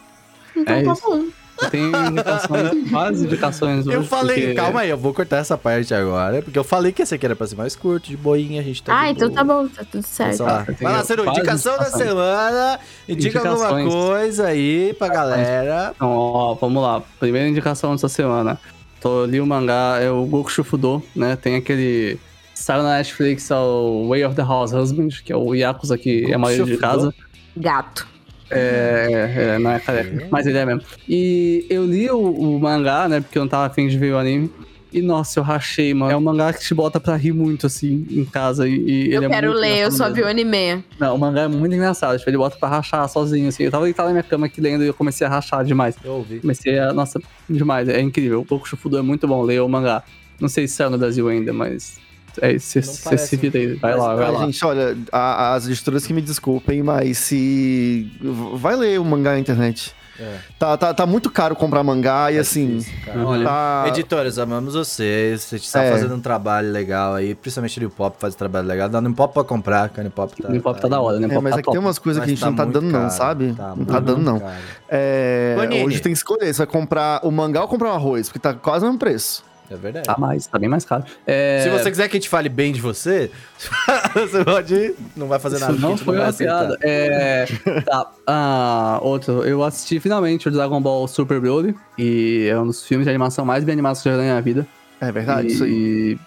[0.55, 1.01] Então é tá isso.
[1.01, 1.25] bom.
[1.71, 3.95] Tem indicações, várias indicações hoje.
[3.95, 7.01] Eu falei, porque- calma aí, eu vou cortar essa parte agora, porque eu falei que
[7.01, 9.27] esse aqui era pra ser mais curto, de boinha, a gente tá Ah, de então
[9.29, 9.37] boa.
[9.37, 10.43] tá bom, tá tudo certo.
[10.43, 10.63] Lá.
[10.65, 12.79] Tenho Vai lá, Ciro, indicação da semana.
[13.07, 15.93] Indica alguma coisa aí pra galera.
[15.95, 17.01] Então, ó, vamos lá.
[17.19, 18.59] Primeira indicação dessa semana.
[19.01, 21.35] Tô li o mangá, é o Goku Shufudo, né?
[21.35, 22.19] Tem aquele.
[22.53, 26.29] Saiu na Netflix, é o Way of the House Husband, que é o Yakuza que
[26.29, 26.87] é marido de Shufudo?
[26.87, 27.13] casa.
[27.55, 28.05] Gato.
[28.49, 30.81] É, é, não é careca, mas ele é mesmo.
[31.07, 33.21] E eu li o, o mangá, né?
[33.21, 34.51] Porque eu não tava afim de ver o anime.
[34.91, 36.11] E nossa, eu rachei, mano.
[36.11, 38.67] É um mangá que te bota pra rir muito, assim, em casa.
[38.67, 40.15] E, e ele eu é quero muito ler, eu só mesmo.
[40.15, 40.83] vi o anime.
[40.99, 42.17] Não, o mangá é muito engraçado.
[42.17, 43.63] Tipo, ele bota pra rachar sozinho, assim.
[43.63, 45.95] Eu tava deitado na minha cama aqui lendo e eu comecei a rachar demais.
[46.03, 46.39] Eu ouvi.
[46.39, 46.91] Comecei a.
[46.91, 47.87] Nossa, demais.
[47.87, 48.41] É incrível.
[48.41, 49.43] O Goku Shufudo é muito bom.
[49.43, 50.03] Leia o mangá.
[50.39, 51.99] Não sei se saiu no Brasil ainda, mas.
[52.41, 53.73] É, você Não se vira aí.
[53.75, 54.45] Vai mas- lá, vai lá.
[54.45, 58.11] gente, olha, a- as editoras que me desculpem, mas se.
[58.55, 59.93] Vai ler o mangá na internet.
[60.21, 60.35] É.
[60.59, 62.79] Tá, tá, tá muito caro comprar mangá e Tá assim.
[62.79, 63.25] difícil.
[63.25, 63.85] Olha, Tá...
[63.87, 65.47] Editores, amamos vocês.
[65.53, 65.91] A gente tá É.
[65.93, 67.33] fazendo um trabalho legal aí.
[67.33, 68.89] Principalmente o Pop faz um trabalho legal.
[68.89, 70.49] Dá no Pop pra comprar, que o Pop tá.
[70.49, 71.33] O Pop tá da hora, né?
[71.33, 71.77] É, mas tá é que tem top.
[71.77, 73.53] umas coisas que a gente não tá dando, não, caro, sabe?
[73.53, 74.41] Tá não tá dando, não.
[74.89, 75.55] É,
[75.85, 76.53] hoje tem que escolher.
[76.53, 78.27] Você vai comprar o mangá ou comprar o arroz?
[78.27, 79.41] Porque tá quase o mesmo preço.
[79.71, 80.05] É verdade.
[80.07, 81.03] Tá mais, tá bem mais caro.
[81.27, 83.29] É, Se você quiser que a gente fale bem de você,
[84.15, 84.95] você pode ir.
[85.15, 85.73] Não vai fazer nada.
[85.73, 86.77] Isso não foi vai uma piada.
[86.81, 87.45] É.
[87.85, 88.11] tá.
[88.31, 89.43] Ah, outro.
[89.43, 91.75] Eu assisti finalmente o Dragon Ball Super Broly.
[91.97, 94.29] E é um dos filmes de animação mais bem animados que eu já vi na
[94.33, 94.67] minha vida.
[95.01, 96.17] É verdade, e, isso aí.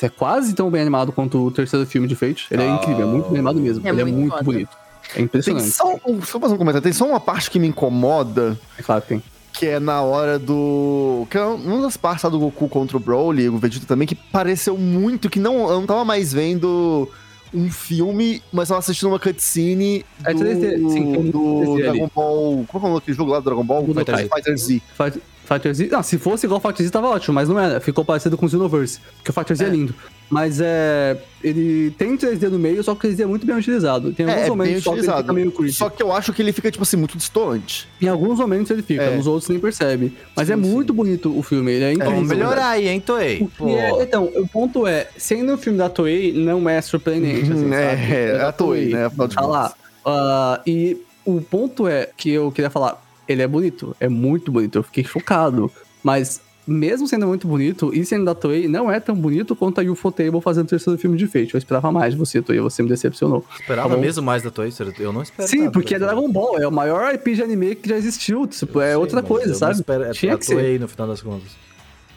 [0.00, 2.46] e é quase tão bem animado quanto o terceiro filme de Fate.
[2.50, 2.74] Ele é Ah.
[2.74, 3.86] incrível, é muito bem animado mesmo.
[3.86, 4.44] É Ele é muito muito foda.
[4.44, 4.70] bonito.
[5.10, 5.70] É Tem impressionante.
[5.70, 6.82] só, um, deixa eu fazer um comentário.
[6.82, 9.22] Tem só uma parte que me incomoda, É claro que tem.
[9.52, 11.26] Que é na hora do.
[11.30, 14.14] Que é uma das partes lá do Goku contra o Broly, o Vegeta também, que
[14.14, 17.08] pareceu muito que não, eu não tava mais vendo
[17.52, 21.82] um filme, mas tava assistindo uma cutscene É do, 3D, sim, do 3D ali.
[21.82, 22.64] Dragon Ball.
[22.66, 23.84] Como é que o nome daquele jogo lá do Dragon Ball?
[23.86, 24.82] Fighter Z.
[24.96, 25.88] Fight- Fighter Z.
[25.90, 27.80] Não, se fosse igual Fighter Z tava ótimo, mas não era.
[27.80, 29.00] Ficou parecido com o Xenoverse.
[29.16, 29.70] Porque o Fighter Z é, É.
[29.70, 29.94] lindo.
[30.30, 31.16] Mas é.
[31.42, 34.12] Ele tem 3D no meio, só que o 3D é muito bem utilizado.
[34.12, 35.22] Tem alguns É, é momentos bem só que ele utilizado.
[35.22, 35.72] fica meio creepy.
[35.72, 37.88] Só que eu acho que ele fica, tipo assim, muito distante.
[38.02, 39.16] Em alguns momentos ele fica, É.
[39.16, 40.12] nos outros nem percebe.
[40.36, 42.14] Mas Sim, é muito bonito o filme, ele é incrível.
[42.16, 43.48] Vamos melhorar aí, hein, Toei?
[43.68, 48.10] É- então, o ponto é, sendo um filme da Toei, não é surpreendente, assim, é,
[48.34, 49.06] é, da a Toei, né?
[49.06, 49.72] Afinal de Tá lá.
[50.04, 54.76] Ah, e o ponto é que eu queria falar, ele é bonito, é muito bonito,
[54.78, 55.70] eu fiquei chocado.
[56.02, 59.84] Mas mesmo sendo muito bonito, e sendo da Toei, não é tão bonito quanto a
[59.84, 61.54] Ufotable fazendo o terceiro filme de Fate.
[61.54, 63.44] Eu esperava mais de você, Toei, você me decepcionou.
[63.58, 64.00] Esperava Tá bom.
[64.00, 65.48] mesmo mais da Toei, sério, eu não espero.
[65.48, 65.98] Sim, porque é.
[65.98, 68.46] Dragon Ball, é o maior IP de anime que já existiu.
[68.46, 69.72] Tipo, é Sim, outra mas coisa, eu não sabe?
[69.74, 70.54] espero- é Tinha da que ser.
[70.54, 71.48] Toei, no final das contas.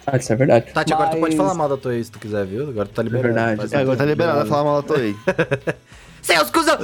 [0.06, 0.74] Ah, isso é verdade.
[0.74, 2.68] Tati, agora tu pode Mas- falar mal da Toei se tu quiser, viu?
[2.70, 3.28] Agora tu tá liberado.
[3.34, 3.58] verdade.
[3.58, 5.16] Faz É, Agora tá liberado a falar mal da Toei.
[6.22, 6.78] Seus cuzão!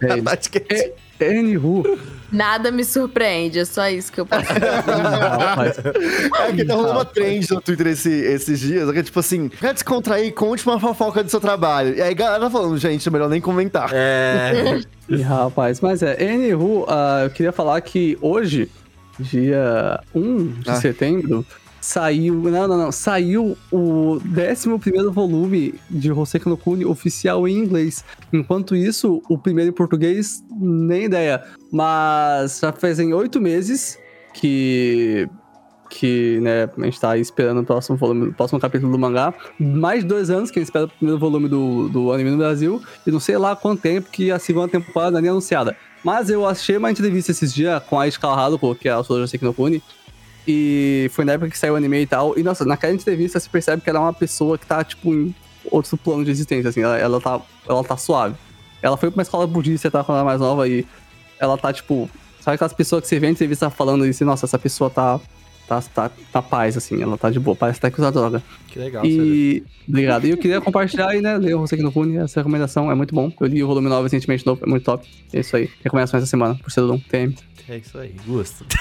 [0.00, 0.94] É isso.
[1.20, 1.98] É, Anywho.
[2.32, 5.78] Nada me surpreende, é só isso que eu posso Rapaz,
[6.48, 9.48] É que tá rolando uma trend no Twitter esse- esses dias, que é tipo assim,
[9.48, 11.94] quer descontrair, conte uma fofoca do seu trabalho.
[11.96, 13.90] E aí a galera tá falando, gente, é melhor nem comentar.
[13.92, 14.80] É.
[15.08, 18.68] Ih, rapaz, mas é, Anywho, ah, eu queria falar que hoje,
[19.20, 20.74] dia 1 de Ah.
[20.80, 21.46] setembro,
[21.84, 22.34] saiu.
[22.34, 22.92] Não, não, não.
[22.92, 28.04] Saiu o 11 volume de Hoseki no Kuni oficial em inglês.
[28.32, 31.44] Enquanto isso, o primeiro em português, nem ideia.
[31.70, 33.98] Mas já fazem oito meses
[34.32, 35.28] que.
[35.90, 39.32] Que, né, a gente tá esperando o próximo volume, o próximo capítulo do mangá.
[39.60, 42.38] Mais de dois anos que a gente espera o primeiro volume do, do anime no
[42.38, 42.82] Brasil.
[43.06, 45.76] E não sei lá quanto tempo que a segunda temporada nem é anunciada.
[46.02, 49.20] Mas eu achei uma entrevista esses dias com a Ishikawa Haruko, que é a autora
[49.20, 49.80] de Hoseki no Kuni.
[50.46, 52.38] E foi na época que saiu o anime e tal.
[52.38, 55.34] E, nossa, naquela entrevista você percebe que ela é uma pessoa que tá, tipo, em
[55.70, 56.82] outro plano de existência, assim.
[56.82, 58.34] Ela, ela, tá, ela tá suave.
[58.82, 60.86] Ela foi pra uma escola budista, tá, quando ela era mais nova, e
[61.38, 62.08] ela tá, tipo...
[62.40, 65.18] Sabe aquelas pessoas que você vê a entrevista falando assim, nossa, essa pessoa tá...
[65.66, 68.42] Tá, tá, tá paz, assim, ela tá de boa, parece até que usa droga.
[68.68, 69.24] Que legal, sério.
[69.24, 69.64] E.
[69.88, 70.26] Obrigado.
[70.26, 71.38] E eu queria compartilhar aí, né?
[71.38, 73.32] Ler o Hoseki no Kuni, essa recomendação é muito bom.
[73.40, 75.08] Eu li o volume 9 recentemente novo, é muito top.
[75.32, 75.70] É isso aí.
[75.82, 77.34] Recomendação essa semana, por ser do TM.
[77.68, 78.66] É isso aí, gosto.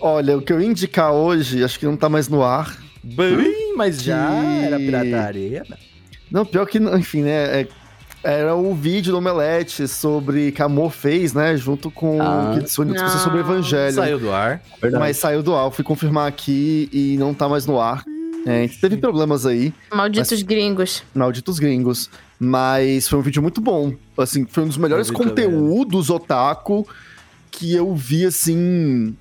[0.00, 2.76] Olha, o que eu ia indicar hoje, acho que não tá mais no ar.
[3.02, 5.64] Bem, mas já Que- era pirataria.
[5.68, 5.76] né?
[6.30, 7.60] Não, pior que, não, enfim, né?
[7.62, 7.68] é-
[8.24, 11.56] era o vídeo do Omelete sobre que a Amor fez, né?
[11.56, 12.52] Junto com Ah.
[12.54, 13.94] o Kitsune discussão sobre o Evangelho.
[13.94, 14.62] Saiu do ar.
[14.80, 15.00] Verdade.
[15.00, 18.04] Mas saiu do ar, eu fui confirmar aqui e não tá mais no ar.
[18.44, 21.04] É, teve problemas aí, Malditos gringos.
[21.14, 22.10] malditos gringos.
[22.40, 23.94] Mas foi um vídeo muito bom.
[24.18, 26.84] Assim, foi um dos melhores conteúdos otaku
[27.52, 29.16] que eu vi, assim,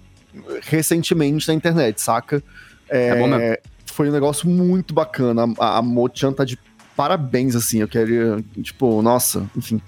[0.63, 2.41] recentemente na internet, saca?
[2.89, 3.57] É bom mesmo.
[3.85, 5.43] Foi um negócio muito bacana.
[5.59, 6.57] A, a Mochan tá de
[7.01, 7.81] parabéns, assim.
[7.81, 9.81] Eu queria, tipo, nossa, enfim.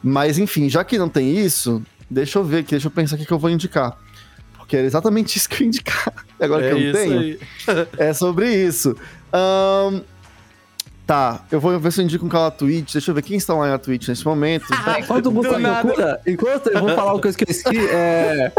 [0.00, 3.18] Mas, enfim, já que não tem isso, deixa eu ver aqui, deixa eu pensar o
[3.18, 3.98] que que eu vou indicar.
[4.56, 6.12] Porque era exatamente isso que eu ia indicar.
[6.38, 7.38] Agora é que eu não tenho.
[7.98, 8.96] É sobre isso.
[9.32, 10.02] Ahn,
[11.04, 12.92] tá, eu vou ver se eu indico um canal na Twitch.
[12.92, 14.66] Deixa eu ver quem está lá na Twitch nesse momento.
[14.96, 18.52] Enquanto o Gustavo procura, enquanto eu vou falar uma coisa que eu esqueci, é.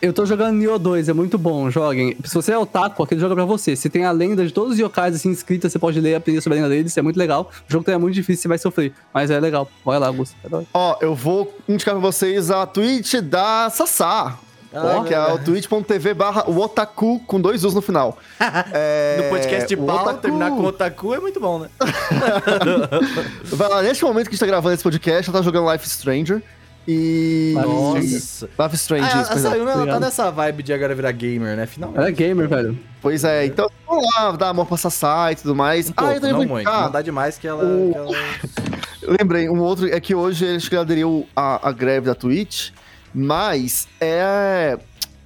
[0.00, 2.16] Eu tô jogando Nioh 2, é muito bom, joguem.
[2.24, 3.74] Se você é otaku, aquele jogo é pra você.
[3.74, 6.40] Se tem a lenda de todos os yokais assim escritas, você pode ler e aprender
[6.40, 7.50] sobre a lenda deles, é muito legal.
[7.68, 9.68] O jogo é muito difícil, você vai sofrer, mas é legal.
[9.84, 10.36] Vai lá, Augusto.
[10.72, 14.38] Ó, eu vou indicar pra vocês a Twitch da Sassá.
[14.72, 18.18] Ah, ó, que é o twitch.tv barra o otaku com dois U's no final.
[18.72, 20.20] É, No podcast de pau, otaku.
[20.20, 21.68] terminar com otaku é muito bom, né?
[23.44, 25.88] Vai lá, neste momento que a gente tá gravando esse podcast, ela tá jogando Life
[25.88, 26.42] Stranger.
[26.90, 27.52] E.
[27.54, 28.46] Nossa.
[28.58, 29.50] Life is Strange, Ah, isso, a perdão.
[29.50, 31.66] Sayuna, ela tá nessa vibe de agora virar gamer, né?
[31.66, 31.98] Finalmente.
[31.98, 32.78] Ela é gamer, velho.
[33.02, 35.90] Pois é, então vamos lá, dar amor pra Sassá e tudo mais.
[35.90, 36.70] Um pouco, ah, eu também não vou muito.
[36.70, 37.62] Não dá demais que ela...
[37.62, 41.72] O- que ela- Eu lembrei, um outro é que hoje eles que aderiu à, à
[41.72, 42.70] greve da Twitch,
[43.14, 44.78] mas é.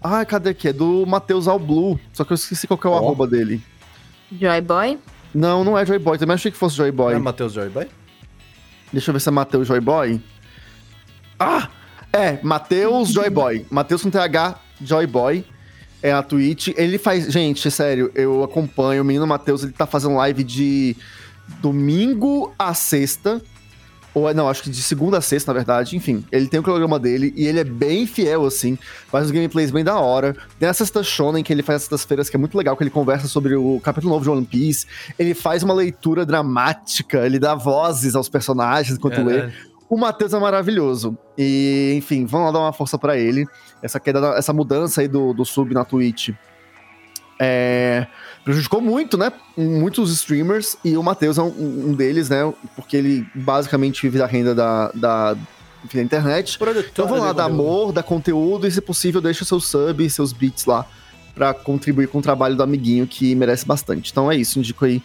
[0.03, 0.67] Ah, cadê aqui?
[0.69, 1.97] É do Matheus Alblue.
[2.13, 2.97] Só que eu esqueci qual que é o Ó.
[2.99, 3.63] arroba dele.
[4.33, 4.99] Joy Boy?
[5.33, 6.19] Não, não é Joy Boy.
[6.19, 7.13] Também achei que fosse Joy Boy.
[7.13, 7.87] Não é Matheus Joyboy?
[8.93, 10.21] Deixa eu ver se é Matheus Joy Boy.
[11.43, 11.69] Ah!
[12.13, 13.65] É, Matheus Joy Boy.
[13.71, 15.45] Matheus com TH Joy Boy.
[16.03, 16.69] É a Twitch.
[16.77, 17.33] Ele faz.
[17.33, 19.03] Gente, sério, eu acompanho.
[19.03, 20.97] O menino Matheus, ele tá fazendo live de
[21.61, 23.41] domingo a sexta.
[24.15, 25.97] Ou é- não, acho que de segunda a sexta, na verdade.
[25.97, 28.77] Enfim, ele tem o programa dele e ele é bem fiel, assim.
[29.09, 30.37] Faz uns gameplays bem da hora.
[30.59, 32.91] Tem a Sexta Shonen, que ele faz essas feiras, que é muito legal, que ele
[32.91, 34.87] conversa sobre o capítulo novo de One Piece.
[35.19, 39.51] Ele faz uma leitura dramática, ele dá vozes aos personagens enquanto lê.
[39.93, 41.19] O Matheus é maravilhoso.
[41.37, 43.45] E, enfim, vamos lá dar uma força pra ele.
[43.83, 46.31] Essa queda, essa mudança aí do, do sub na Twitch
[47.39, 48.07] é,
[48.43, 49.31] prejudicou muito, né?
[49.55, 50.79] Muitos streamers.
[50.83, 52.51] E o Matheus é um, um deles, né?
[52.75, 55.37] Porque ele basicamente vive da renda da, da,
[55.85, 56.59] enfim, da internet.
[56.91, 60.33] Então vamos lá, dar amor, dar conteúdo e, se possível, deixa seu sub e seus
[60.33, 60.87] beats lá
[61.35, 64.11] pra contribuir com o trabalho do amiguinho que merece bastante.
[64.11, 65.03] Então é isso, indico aí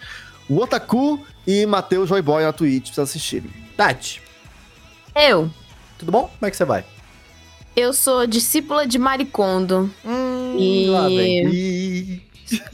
[0.48, 3.52] o Otaku e Matheus Joyboy na Twitch pra vocês assistirem.
[3.76, 4.26] Tati,
[5.20, 5.50] Eu.
[5.98, 6.30] tudo bom?
[6.40, 6.86] Como é que você vai?
[7.76, 9.92] Eu sou discípula de Maricondo.
[10.58, 11.48] E- lá vem.
[11.48, 12.22] E...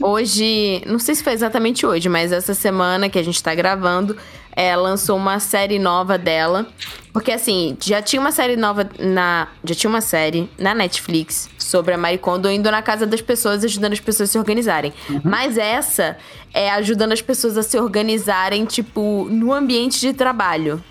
[0.00, 4.16] Hoje, não sei se foi exatamente hoje, mas essa semana que a gente tá gravando,
[4.52, 6.66] é, lançou uma série nova dela.
[7.12, 9.48] Porque assim, já tinha uma série nova na.
[9.64, 13.92] Já tinha uma série na Netflix sobre a Maricondo indo na casa das pessoas, ajudando
[13.92, 14.92] as pessoas a se organizarem.
[15.24, 16.16] Mas essa
[16.52, 20.82] é ajudando as pessoas a se organizarem, tipo, no ambiente de trabalho.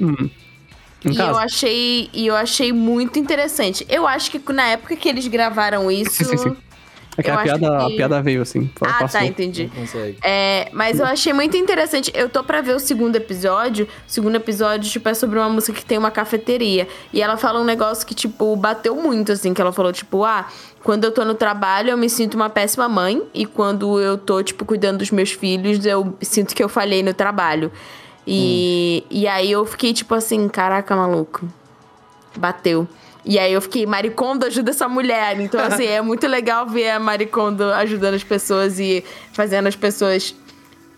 [0.00, 0.28] Hum.
[1.04, 3.84] Em E eu achei, e eu achei muito interessante.
[3.88, 6.10] Eu acho que na época que eles gravaram isso.
[6.24, 6.56] Sim, sim, sim.
[7.14, 8.70] É que a piada, que- a piada veio assim.
[8.80, 9.20] Ah, passou.
[9.20, 9.70] tá, entendi.
[10.22, 12.10] É, mas eu achei muito interessante.
[12.14, 13.84] Eu tô pra ver o segundo episódio.
[13.84, 16.88] O segundo episódio, tipo, é sobre uma música que tem uma cafeteria.
[17.12, 19.52] E ela fala um negócio que, tipo, bateu muito, assim.
[19.52, 20.46] Que ela falou, tipo, ah,
[20.82, 23.22] quando eu tô no trabalho, eu me sinto uma péssima mãe.
[23.34, 27.12] E quando eu tô, tipo, cuidando dos meus filhos, eu sinto que eu falhei no
[27.12, 27.70] trabalho.
[28.26, 31.46] E, e aí eu fiquei, tipo assim, caraca, maluco.
[32.36, 32.86] Bateu.
[33.24, 35.38] E aí eu fiquei, Maricondo ajuda essa mulher.
[35.40, 40.34] Então, assim, é muito legal ver a Maricondo ajudando as pessoas e fazendo as pessoas.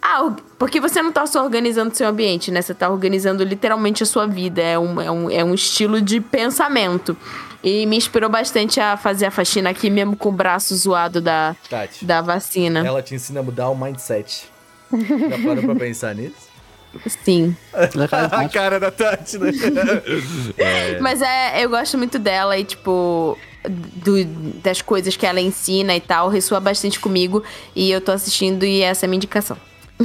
[0.01, 2.61] Ah, or- porque você não tá só organizando o seu ambiente, né?
[2.63, 4.61] Você tá organizando literalmente a sua vida.
[4.63, 7.17] É um, é um, é um estilo de pensamento.
[7.63, 11.57] E me inspirou bastante a fazer a faxina aqui, mesmo com o braço zoado da,
[11.71, 12.87] Tati, da vacina.
[12.87, 14.47] ela te ensina a mudar o mindset.
[14.93, 16.35] Já parou pra pensar nisso?
[17.25, 17.57] Sim.
[17.75, 19.51] É a cara da Tati, né?
[21.01, 23.37] Mas é, eu gosto muito dela e, tipo,
[23.69, 24.25] do-
[24.63, 27.43] das coisas que ela ensina e tal, ressoa bastante comigo.
[27.75, 29.57] E eu tô assistindo e essa é a minha indicação.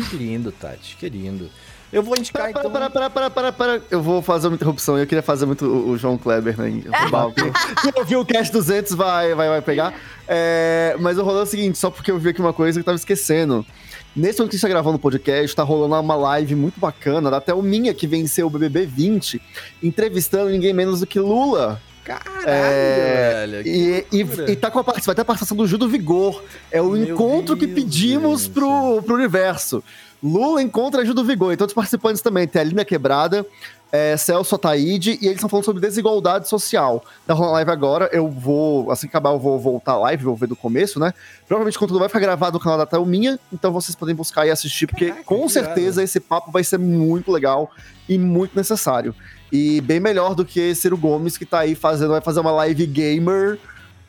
[0.09, 1.49] que lindo, Tati, que lindo.
[1.91, 2.71] Eu vou indicar, Para, então...
[2.71, 3.81] para, para, para, para, para.
[3.89, 4.95] Eu vou fazer uma interrupção.
[4.95, 6.69] Eu queria fazer muito o o João Kleber, né?
[7.81, 9.95] quem ouviu o Cast 200 vai, vai, vai pegar.
[10.27, 12.81] É, mas o rolê é o seguinte, só porque eu vi aqui uma coisa que
[12.81, 13.65] eu tava esquecendo.
[14.15, 17.29] Nesse momento que a gente tá gravando o podcast, tá rolando uma live muito bacana,
[17.29, 19.41] da até o Minha, que venceu o BBB 20,
[19.83, 21.81] entrevistando ninguém menos do que Lula.
[22.03, 23.63] Caralho, É, velho.
[23.63, 26.43] que E, e, e tá com a vai ter a participação do Gil do Vigor.
[26.71, 28.53] É o Meu encontro que Deus, pedimos gente.
[28.53, 29.83] pro, pro universo.
[30.21, 31.53] Lula encontra Gil do Vigor.
[31.53, 32.47] E todos os participantes também.
[32.47, 33.45] Tem a Linda Quebrada,
[33.91, 37.03] é, Celso Ataíde, e eles estão falando sobre desigualdade social.
[37.25, 38.09] Tá rolando live agora.
[38.11, 41.13] Eu vou, assim que acabar, eu vou voltar a live, vou ver do começo, né?
[41.47, 44.51] Provavelmente o conteúdo vai ficar gravado no canal da Thelminha, então vocês podem buscar e
[44.51, 47.71] assistir, porque Caraca, com certeza esse papo vai ser muito legal
[48.07, 49.15] e muito necessário.
[49.51, 52.85] E bem melhor do que Ciro Gomes, que tá aí fazendo, vai fazer uma live
[52.85, 53.57] gamer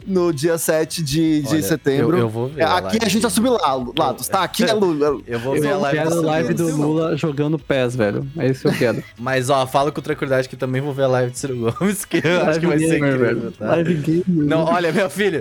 [0.07, 2.17] no dia 7 de, de Olha, setembro.
[2.17, 4.43] eu- eu vou ver a aqui live a gente assume lá, lados, tá?
[4.43, 5.21] Aqui é Lula.
[5.27, 6.77] Eu vou Eu ver a live quero do a live do.
[6.77, 8.27] Lula jogando pés, velho.
[8.37, 9.05] É isso que eu quero.
[9.19, 12.21] Mas, ó, falo com tranquilidade que também vou ver a live do Ciro Gomes, que
[12.25, 13.53] eu acho que vai ser incrível, velho.
[13.53, 13.67] tá?
[13.69, 14.25] Live gamer.
[14.29, 15.41] Não, olha, meu filho,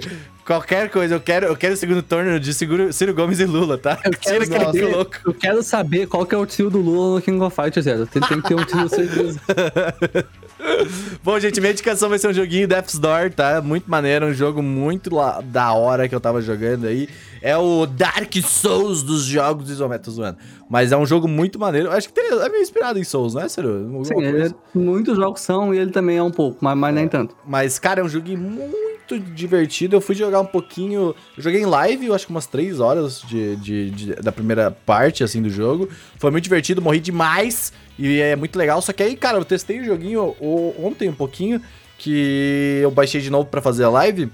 [0.50, 3.78] Qualquer coisa, eu quero, eu quero o segundo turno de Ciro, Ciro Gomes e Lula,
[3.78, 4.00] tá?
[4.04, 5.16] Eu quero, Tira aquele saber, trio louco.
[5.24, 8.08] eu quero saber qual que é o tio do Lula no King of Fighters, Zero.
[8.08, 9.39] Tem, tem que ter um tio certeza.
[11.24, 13.62] Bom, gente, minha indicação vai ser um joguinho Death's Door, tá?
[13.62, 17.08] Muito maneiro, um jogo muito la- da hora que eu tava jogando aí.
[17.43, 20.38] É o Dark Souls dos jogos isométricos, zoando.
[20.68, 21.91] Mas é um jogo muito maneiro.
[21.91, 24.04] Acho que teria- é meio inspirado em Souls, não é, Ciro?
[24.04, 27.36] Sim, é- muitos jogos são e ele também é um pouco, mas, mas nem tanto.
[27.45, 29.95] Mas, cara, é um joguinho muito divertido.
[29.95, 31.15] Eu fui jogar um pouquinho.
[31.37, 34.71] Eu joguei em live, eu acho que umas 3 horas de, de- de- da primeira
[34.71, 35.89] parte, assim, do jogo.
[36.17, 37.71] Foi muito divertido, morri demais.
[37.97, 38.81] E é muito legal.
[38.81, 40.35] Só que aí, cara, eu testei o joguinho
[40.79, 41.61] ontem um pouquinho.
[41.97, 44.29] Que eu baixei de novo pra fazer a live.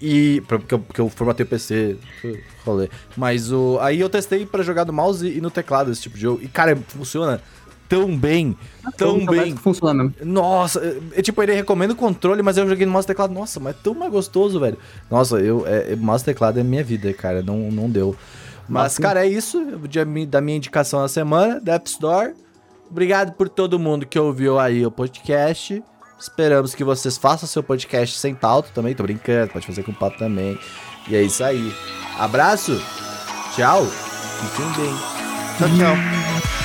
[0.00, 0.42] E.
[0.48, 1.96] Porque eu, porque eu formatei o PC.
[2.64, 2.88] Rolê.
[3.16, 3.78] Mas o.
[3.80, 6.40] Aí eu testei pra jogar no mouse e no teclado esse tipo de jogo.
[6.42, 7.40] E, cara, funciona
[7.90, 8.56] tão bem.
[8.96, 9.56] Tão bem.
[9.56, 10.14] Funciona.
[10.22, 10.80] Nossa,
[11.12, 13.34] é, tipo, ele recomenda o controle, mas eu joguei no mouse teclado.
[13.34, 14.78] Nossa, mas é tão mais gostoso, velho.
[15.10, 17.42] Nossa, eu, é, é- mouse teclado é minha vida, cara.
[17.42, 18.14] Não, não deu.
[18.68, 19.02] Mas, Nossa.
[19.02, 19.60] cara, é isso
[20.28, 22.32] da minha indicação na semana, da App Store.
[22.88, 25.82] Obrigado por todo mundo que ouviu aí o podcast.
[26.18, 28.94] Esperamos que vocês façam seu podcast sem pauta também.
[28.94, 30.56] Tô brincando, pode fazer com pauta também.
[31.08, 31.72] E é isso aí.
[32.18, 32.80] Abraço,
[33.56, 34.94] tchau, fiquem bem.
[35.58, 36.59] Tchau, tchau.